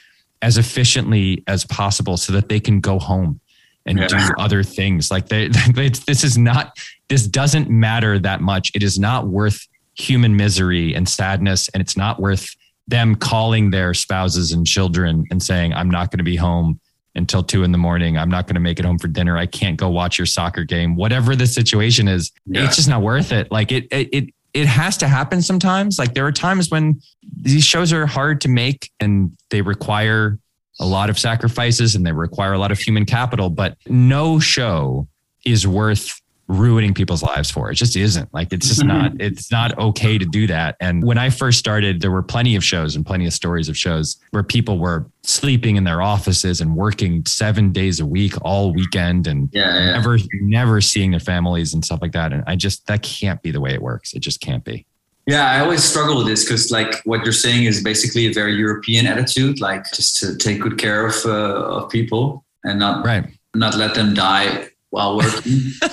[0.42, 3.40] as efficiently as possible so that they can go home
[3.86, 4.06] and yeah.
[4.08, 5.10] do other things.
[5.10, 6.78] Like they, this is not,
[7.08, 8.72] this doesn't matter that much.
[8.74, 12.54] It is not worth human misery and sadness, and it's not worth
[12.88, 16.80] them calling their spouses and children and saying, I'm not going to be home
[17.16, 18.16] until two in the morning.
[18.16, 19.36] I'm not going to make it home for dinner.
[19.36, 20.94] I can't go watch your soccer game.
[20.94, 22.64] Whatever the situation is, yeah.
[22.64, 23.50] it's just not worth it.
[23.50, 25.98] Like it, it, it, it has to happen sometimes.
[25.98, 27.00] Like there are times when
[27.40, 30.38] these shows are hard to make and they require
[30.78, 35.08] a lot of sacrifices and they require a lot of human capital, but no show
[35.44, 37.70] is worth ruining people's lives for.
[37.70, 38.32] It just isn't.
[38.32, 39.20] Like it's just not mm-hmm.
[39.20, 40.76] it's not okay to do that.
[40.80, 43.76] And when I first started, there were plenty of shows and plenty of stories of
[43.76, 48.72] shows where people were sleeping in their offices and working 7 days a week all
[48.72, 49.92] weekend and yeah, yeah.
[49.92, 52.32] never never seeing their families and stuff like that.
[52.32, 54.14] And I just that can't be the way it works.
[54.14, 54.86] It just can't be.
[55.26, 58.54] Yeah, I always struggle with this because, like, what you're saying is basically a very
[58.54, 63.24] European attitude, like just to take good care of uh, of people and not right.
[63.54, 65.60] not let them die while working.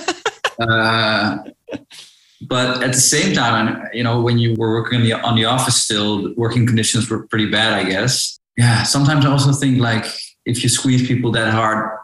[0.59, 1.37] Uh,
[2.47, 5.45] but at the same time, you know, when you were working on the, on the
[5.45, 8.39] office still, working conditions were pretty bad, I guess.
[8.55, 10.05] Yeah, sometimes I also think like
[10.45, 11.97] if you squeeze people that hard,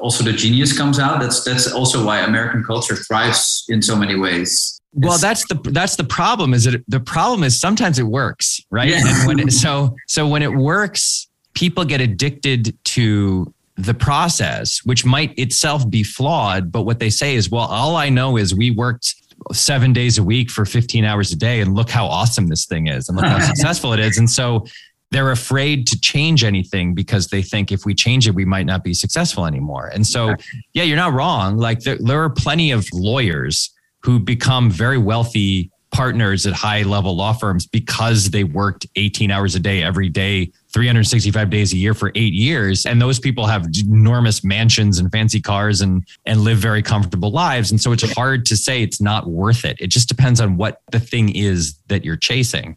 [0.00, 1.20] also the genius comes out.
[1.20, 4.77] That's that's also why American culture thrives in so many ways.
[4.94, 6.54] Well, that's the that's the problem.
[6.54, 8.88] Is that the problem is sometimes it works, right?
[8.88, 9.02] Yeah.
[9.04, 15.04] And when it, so so when it works, people get addicted to the process, which
[15.04, 16.72] might itself be flawed.
[16.72, 19.14] But what they say is, well, all I know is we worked
[19.52, 22.88] seven days a week for 15 hours a day and look how awesome this thing
[22.88, 24.18] is and look how successful it is.
[24.18, 24.66] And so
[25.10, 28.82] they're afraid to change anything because they think if we change it, we might not
[28.82, 29.86] be successful anymore.
[29.94, 30.34] And so,
[30.74, 31.56] yeah, you're not wrong.
[31.56, 33.70] Like there, there are plenty of lawyers
[34.02, 39.54] who become very wealthy partners at high level law firms because they worked 18 hours
[39.54, 42.84] a day every day 365 days a year for eight years.
[42.84, 47.70] And those people have enormous mansions and fancy cars and, and live very comfortable lives.
[47.70, 49.76] And so it's hard to say it's not worth it.
[49.80, 52.76] It just depends on what the thing is that you're chasing.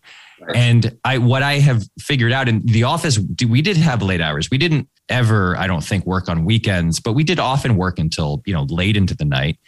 [0.55, 4.49] And I, what I have figured out in the office, we did have late hours.
[4.49, 8.41] We didn't ever, I don't think, work on weekends, but we did often work until,
[8.45, 9.59] you know, late into the night.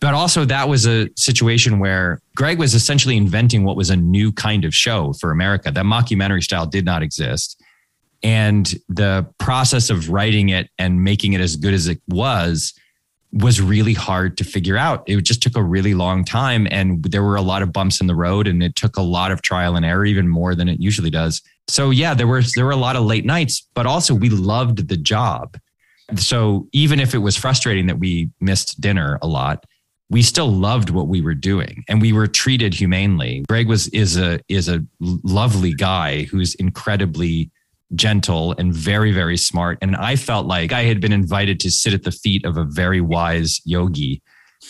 [0.00, 4.30] But also, that was a situation where Greg was essentially inventing what was a new
[4.30, 5.70] kind of show for America.
[5.72, 7.60] That mockumentary style did not exist.
[8.22, 12.74] And the process of writing it and making it as good as it was
[13.32, 15.04] was really hard to figure out.
[15.06, 18.06] It just took a really long time and there were a lot of bumps in
[18.06, 20.80] the road and it took a lot of trial and error even more than it
[20.80, 21.42] usually does.
[21.68, 24.88] So yeah, there were there were a lot of late nights, but also we loved
[24.88, 25.58] the job.
[26.16, 29.64] So even if it was frustrating that we missed dinner a lot,
[30.10, 33.44] we still loved what we were doing and we were treated humanely.
[33.48, 37.50] Greg was is a is a lovely guy who's incredibly
[37.94, 39.78] gentle and very, very smart.
[39.80, 42.64] And I felt like I had been invited to sit at the feet of a
[42.64, 44.22] very wise yogi.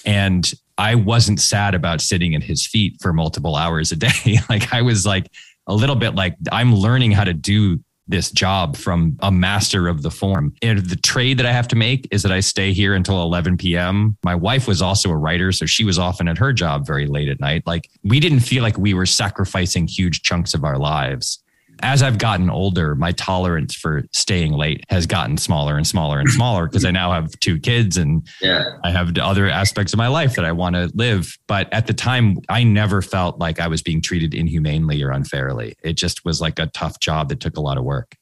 [0.04, 4.38] And I wasn't sad about sitting at his feet for multiple hours a day.
[4.48, 5.30] like I was like
[5.66, 10.02] a little bit like I'm learning how to do this job from a master of
[10.02, 10.54] the form.
[10.62, 13.58] And the trade that I have to make is that I stay here until 11
[13.58, 14.16] p.m.
[14.24, 17.28] My wife was also a writer, so she was often at her job very late
[17.28, 17.62] at night.
[17.66, 21.40] Like we didn't feel like we were sacrificing huge chunks of our lives
[21.82, 26.30] as I've gotten older, my tolerance for staying late has gotten smaller and smaller and
[26.30, 28.64] smaller because I now have two kids and yeah.
[28.84, 31.36] I have other aspects of my life that I want to live.
[31.46, 35.76] But at the time, I never felt like I was being treated inhumanely or unfairly.
[35.82, 38.16] It just was like a tough job that took a lot of work.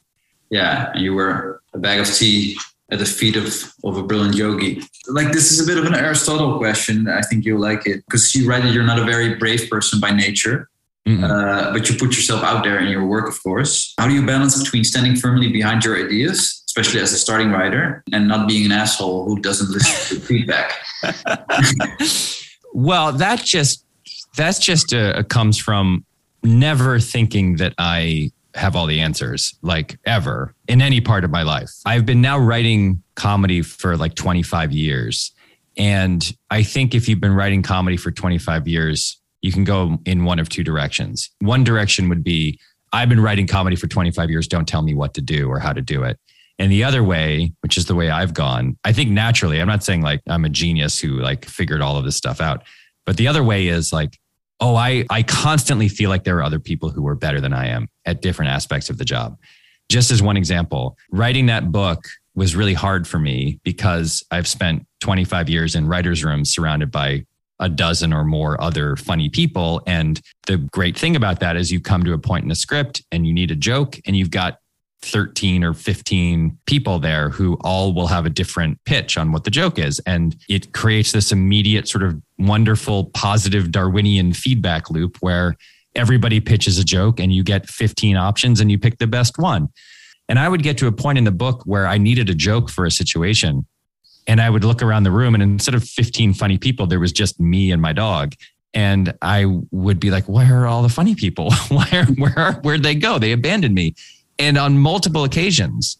[0.51, 2.57] Yeah, you were a bag of tea
[2.91, 4.83] at the feet of, of a brilliant yogi.
[5.09, 7.09] Like this is a bit of an Aristotle question.
[7.09, 9.99] I think you'll like it because you write that you're not a very brave person
[9.99, 10.69] by nature.
[11.07, 13.95] Uh, but you put yourself out there in your work, of course.
[13.99, 18.03] How do you balance between standing firmly behind your ideas, especially as a starting writer,
[18.13, 20.75] and not being an asshole who doesn't listen to feedback?
[22.75, 23.85] well, that just
[24.37, 26.05] that's just a, a comes from
[26.43, 31.43] never thinking that I have all the answers, like ever in any part of my
[31.43, 31.71] life.
[31.85, 35.33] I've been now writing comedy for like 25 years.
[35.77, 40.25] And I think if you've been writing comedy for 25 years, you can go in
[40.25, 41.31] one of two directions.
[41.41, 42.59] One direction would be
[42.93, 45.73] I've been writing comedy for 25 years, don't tell me what to do or how
[45.73, 46.19] to do it.
[46.59, 49.85] And the other way, which is the way I've gone, I think naturally, I'm not
[49.85, 52.63] saying like I'm a genius who like figured all of this stuff out,
[53.05, 54.19] but the other way is like,
[54.61, 57.67] oh, I I constantly feel like there are other people who are better than I
[57.67, 59.37] am at different aspects of the job.
[59.91, 64.87] Just as one example, writing that book was really hard for me because I've spent
[65.01, 67.25] 25 years in writers' rooms surrounded by
[67.59, 69.83] a dozen or more other funny people.
[69.87, 73.03] And the great thing about that is you come to a point in a script
[73.11, 74.59] and you need a joke and you've got
[75.03, 79.51] 13 or 15 people there who all will have a different pitch on what the
[79.51, 80.01] joke is.
[80.01, 85.55] And it creates this immediate sort of wonderful, positive Darwinian feedback loop where
[85.95, 89.69] everybody pitches a joke and you get 15 options and you pick the best one.
[90.29, 92.69] And I would get to a point in the book where I needed a joke
[92.69, 93.65] for a situation
[94.27, 97.13] and I would look around the room, and instead of 15 funny people, there was
[97.13, 98.35] just me and my dog.
[98.75, 101.53] And I would be like, where are all the funny people?
[101.69, 103.19] where, where, where'd they go?
[103.19, 103.95] They abandoned me.
[104.39, 105.97] And on multiple occasions,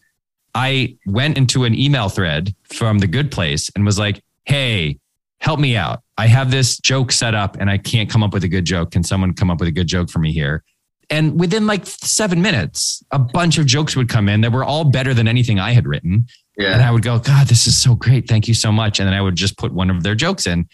[0.53, 4.99] I went into an email thread from the good place and was like, hey,
[5.39, 6.01] help me out.
[6.17, 8.91] I have this joke set up and I can't come up with a good joke.
[8.91, 10.63] Can someone come up with a good joke for me here?
[11.09, 14.83] And within like seven minutes, a bunch of jokes would come in that were all
[14.83, 16.27] better than anything I had written.
[16.57, 16.73] Yeah.
[16.73, 18.27] And I would go, God, this is so great.
[18.27, 18.99] Thank you so much.
[18.99, 20.67] And then I would just put one of their jokes in.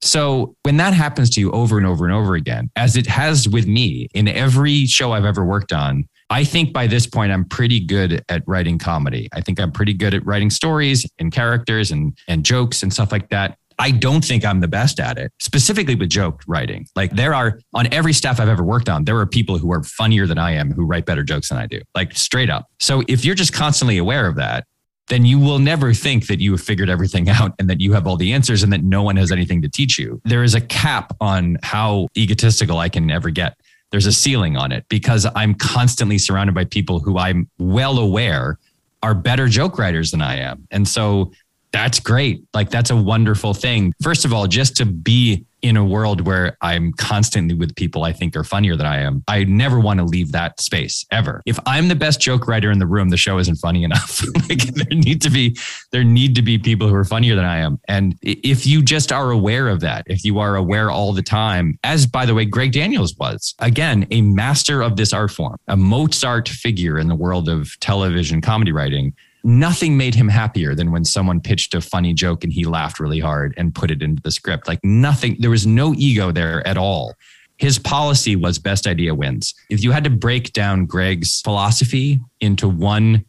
[0.00, 3.48] So when that happens to you over and over and over again, as it has
[3.48, 7.44] with me in every show I've ever worked on, I think by this point I'm
[7.44, 9.28] pretty good at writing comedy.
[9.32, 13.10] I think I'm pretty good at writing stories and characters and and jokes and stuff
[13.12, 13.58] like that.
[13.80, 16.86] I don't think I'm the best at it, specifically with joke writing.
[16.96, 19.82] Like there are on every staff I've ever worked on, there are people who are
[19.84, 22.66] funnier than I am who write better jokes than I do, like straight up.
[22.80, 24.64] So if you're just constantly aware of that,
[25.08, 28.06] then you will never think that you have figured everything out and that you have
[28.06, 30.20] all the answers and that no one has anything to teach you.
[30.24, 33.58] There is a cap on how egotistical I can ever get.
[33.90, 38.58] There's a ceiling on it because I'm constantly surrounded by people who I'm well aware
[39.02, 40.66] are better joke writers than I am.
[40.70, 41.32] And so
[41.78, 42.42] that's great.
[42.54, 43.92] Like that's a wonderful thing.
[44.02, 48.12] First of all, just to be in a world where I'm constantly with people I
[48.12, 51.40] think are funnier than I am, I never want to leave that space ever.
[51.46, 54.22] If I'm the best joke writer in the room, the show isn't funny enough.
[54.48, 55.56] like there need to be
[55.92, 57.78] there need to be people who are funnier than I am.
[57.86, 61.78] And if you just are aware of that, if you are aware all the time,
[61.84, 65.76] as by the way Greg Daniels was, again, a master of this art form, a
[65.76, 69.14] Mozart figure in the world of television comedy writing,
[69.44, 73.20] nothing made him happier than when someone pitched a funny joke and he laughed really
[73.20, 74.68] hard and put it into the script.
[74.68, 77.14] Like nothing, there was no ego there at all.
[77.56, 79.54] His policy was best idea wins.
[79.68, 83.24] If you had to break down Greg's philosophy into one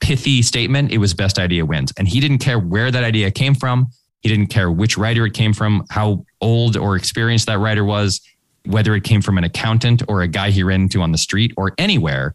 [0.00, 1.92] pithy statement, it was best idea wins.
[1.96, 3.88] And he didn't care where that idea came from.
[4.20, 8.20] He didn't care which writer it came from, how old or experienced that writer was,
[8.66, 11.52] whether it came from an accountant or a guy he ran into on the street
[11.56, 12.34] or anywhere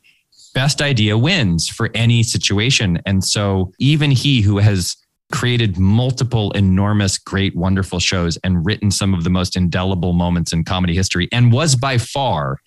[0.54, 3.02] best idea wins for any situation.
[3.06, 4.96] And so even he who has
[5.32, 10.64] created multiple enormous, great, wonderful shows and written some of the most indelible moments in
[10.64, 12.60] comedy history and was by far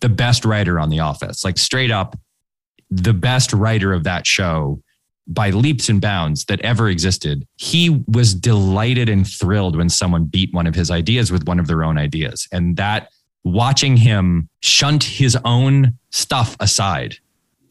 [0.00, 2.16] the best writer on The Office, like straight up
[2.90, 4.80] the best writer of that show
[5.26, 7.46] by leaps and bounds that ever existed.
[7.56, 11.68] He was delighted and thrilled when someone beat one of his ideas with one of
[11.68, 12.46] their own ideas.
[12.52, 13.08] And that
[13.44, 17.16] watching him shunt his own stuff aside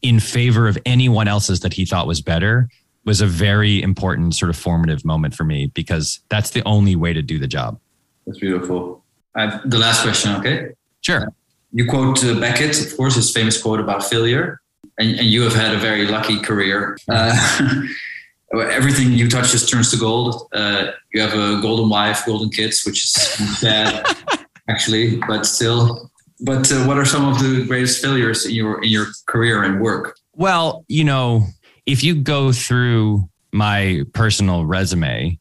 [0.02, 2.68] in favor of anyone else's that he thought was better
[3.04, 7.12] was a very important sort of formative moment for me because that's the only way
[7.12, 7.78] to do the job.
[8.26, 9.04] That's beautiful.
[9.34, 10.68] Uh, the last question, okay?
[11.00, 11.32] Sure.
[11.72, 14.60] You quote uh, Beckett, of course, his famous quote about failure,
[14.98, 16.98] and, and you have had a very lucky career.
[17.08, 17.86] Uh,
[18.60, 20.48] everything you touch just turns to gold.
[20.52, 23.12] Uh, you have a golden wife, golden kids, which is
[23.58, 24.04] sad,
[24.68, 26.10] actually, but still,
[26.42, 29.80] but uh, what are some of the greatest failures in your in your career and
[29.80, 30.16] work?
[30.34, 31.46] Well, you know,
[31.86, 35.38] if you go through my personal resume,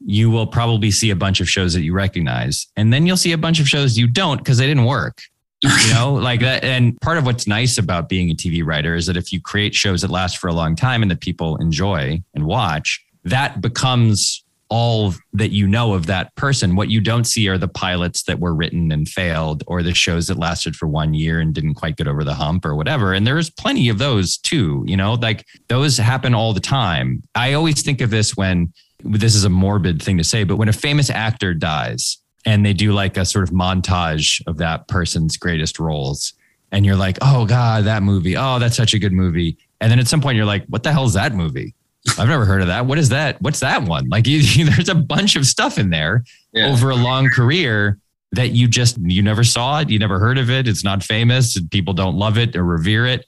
[0.00, 3.32] you will probably see a bunch of shows that you recognize, and then you'll see
[3.32, 5.22] a bunch of shows you don't because they didn't work.
[5.62, 6.64] you know, like that.
[6.64, 9.74] And part of what's nice about being a TV writer is that if you create
[9.74, 14.44] shows that last for a long time and that people enjoy and watch, that becomes
[14.68, 16.76] all that you know of that person.
[16.76, 20.26] What you don't see are the pilots that were written and failed, or the shows
[20.26, 23.12] that lasted for one year and didn't quite get over the hump, or whatever.
[23.12, 24.84] And there's plenty of those too.
[24.86, 27.22] You know, like those happen all the time.
[27.34, 30.68] I always think of this when this is a morbid thing to say, but when
[30.68, 35.36] a famous actor dies and they do like a sort of montage of that person's
[35.36, 36.32] greatest roles,
[36.72, 38.36] and you're like, oh God, that movie.
[38.36, 39.56] Oh, that's such a good movie.
[39.80, 41.74] And then at some point you're like, what the hell is that movie?
[42.18, 42.86] I've never heard of that.
[42.86, 43.40] What is that?
[43.40, 44.08] What's that one?
[44.08, 46.70] Like you, you, there's a bunch of stuff in there yeah.
[46.70, 47.98] over a long career
[48.32, 50.68] that you just you never saw it, you never heard of it.
[50.68, 51.58] It's not famous.
[51.70, 53.24] People don't love it or revere it.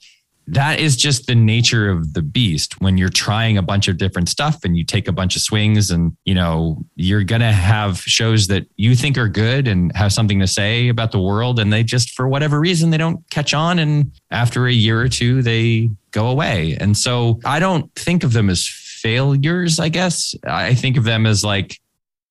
[0.51, 2.81] That is just the nature of the beast.
[2.81, 5.91] When you're trying a bunch of different stuff and you take a bunch of swings,
[5.91, 10.41] and you know you're gonna have shows that you think are good and have something
[10.41, 13.79] to say about the world, and they just for whatever reason they don't catch on,
[13.79, 16.77] and after a year or two they go away.
[16.81, 20.35] And so I don't think of them as failures, I guess.
[20.45, 21.79] I think of them as like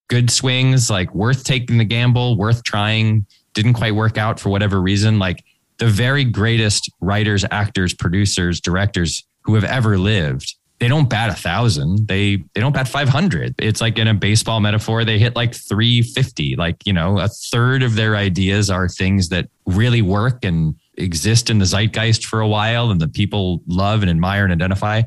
[0.09, 4.81] good swings, like worth taking the gamble, worth trying, didn't quite work out for whatever
[4.81, 5.19] reason.
[5.19, 5.43] Like
[5.79, 11.33] the very greatest writers, actors, producers, directors who have ever lived they don't bat a
[11.33, 12.07] thousand.
[12.07, 13.55] They they don't bat five hundred.
[13.57, 16.55] It's like in a baseball metaphor, they hit like three fifty.
[16.55, 21.49] Like you know, a third of their ideas are things that really work and exist
[21.49, 25.01] in the zeitgeist for a while and the people love and admire and identify.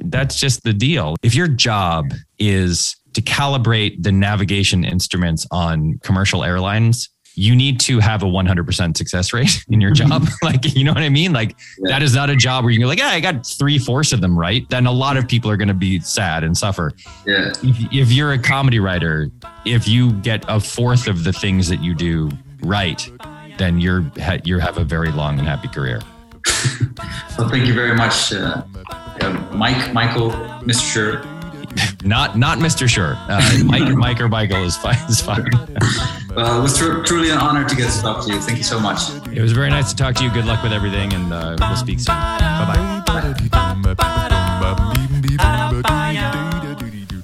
[0.00, 1.16] That's just the deal.
[1.22, 2.06] If your job
[2.38, 8.96] is to calibrate the navigation instruments on commercial airlines, you need to have a 100%
[8.96, 10.26] success rate in your job.
[10.42, 11.32] like, you know what I mean?
[11.32, 11.90] Like, yeah.
[11.90, 14.36] that is not a job where you're like, yeah, I got three fourths of them
[14.36, 14.68] right.
[14.70, 16.92] Then a lot of people are going to be sad and suffer.
[17.26, 17.52] Yeah.
[17.62, 19.30] If, if you're a comedy writer,
[19.66, 22.30] if you get a fourth of the things that you do
[22.62, 23.08] right,
[23.58, 24.10] then you're
[24.44, 26.00] you have a very long and happy career.
[27.38, 28.62] well, thank you very much, uh,
[29.20, 30.30] uh, Mike, Michael,
[30.60, 31.20] Mr.
[31.22, 32.04] Schur.
[32.04, 32.88] not not Mr.
[32.88, 33.14] Sure.
[33.16, 34.98] Uh, Mike, Mike or Michael is fine.
[35.08, 35.48] Is fine.
[36.36, 38.40] Well, it was tr- truly an honor to get to talk to you.
[38.40, 39.00] Thank you so much.
[39.32, 40.30] It was very nice to talk to you.
[40.30, 42.14] Good luck with everything, and uh, we'll speak soon.
[42.14, 42.96] Bye bye.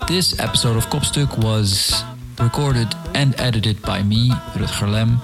[0.08, 2.02] This episode of Kopstuk was
[2.40, 5.20] recorded and edited by me, Rutger Lem.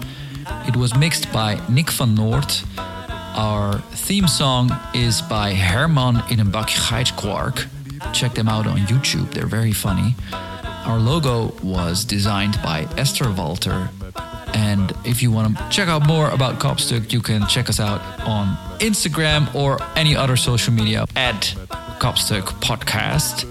[0.66, 2.64] It was mixed by Nick van Noort.
[3.36, 7.66] Our theme song is by Herman in een bakje geitskwark.
[8.12, 10.14] Check them out on YouTube, they're very funny.
[10.88, 13.90] Our logo was designed by Esther Walter.
[14.54, 18.00] And if you want to check out more about Kopstuk, you can check us out
[18.20, 21.54] on Instagram or any other social media at
[22.00, 23.44] Kopstuk Podcast.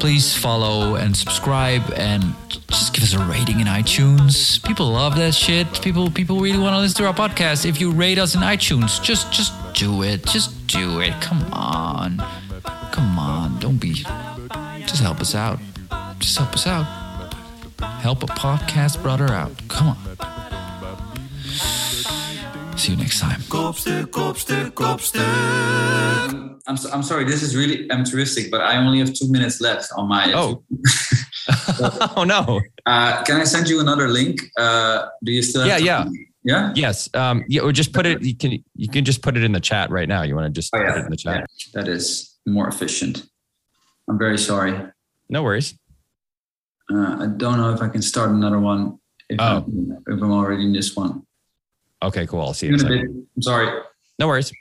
[0.00, 4.60] please follow and subscribe and just give us a rating in iTunes.
[4.66, 5.66] People love that shit.
[5.82, 7.64] People people really want to listen to our podcast.
[7.64, 10.26] If you rate us in iTunes, just just do it.
[10.26, 11.12] Just do it.
[11.20, 12.18] Come on.
[12.90, 13.60] Come on.
[13.60, 13.94] Don't be
[14.88, 15.58] just help us out.
[16.22, 16.86] Just help us out.
[18.00, 19.50] Help a podcast brother out.
[19.66, 19.96] Come on.
[22.78, 23.40] See you next time.
[23.42, 25.20] Kopstuk, kopstuk, kopstuk.
[26.68, 29.90] I'm, so, I'm sorry, this is really amatöristic, but I only have two minutes left
[29.96, 30.32] on my.
[30.32, 30.62] Oh.
[32.16, 32.60] oh no.
[32.86, 34.40] Uh, can I send you another link?
[34.56, 35.62] Uh, do you still?
[35.62, 36.12] Have Yeah, time?
[36.44, 36.72] Yeah.
[36.76, 37.08] Yes.
[37.14, 38.22] Um, yeah, or just put it.
[38.22, 40.22] You can you can just put it in the chat right now.
[40.22, 41.46] You want to just Oh, put it in the chat?
[41.74, 41.82] yeah.
[41.82, 43.26] That is more efficient.
[44.08, 44.80] I'm very sorry.
[45.28, 45.74] No worries.
[46.90, 49.56] Uh, I don't know if I can start another one if, Oh.
[49.58, 51.26] I'm, if I'm already in this one.
[52.02, 52.40] Okay, cool.
[52.40, 53.00] I'll see you in a second.
[53.00, 53.10] bit.
[53.36, 53.80] I'm sorry.
[54.18, 54.52] No worries.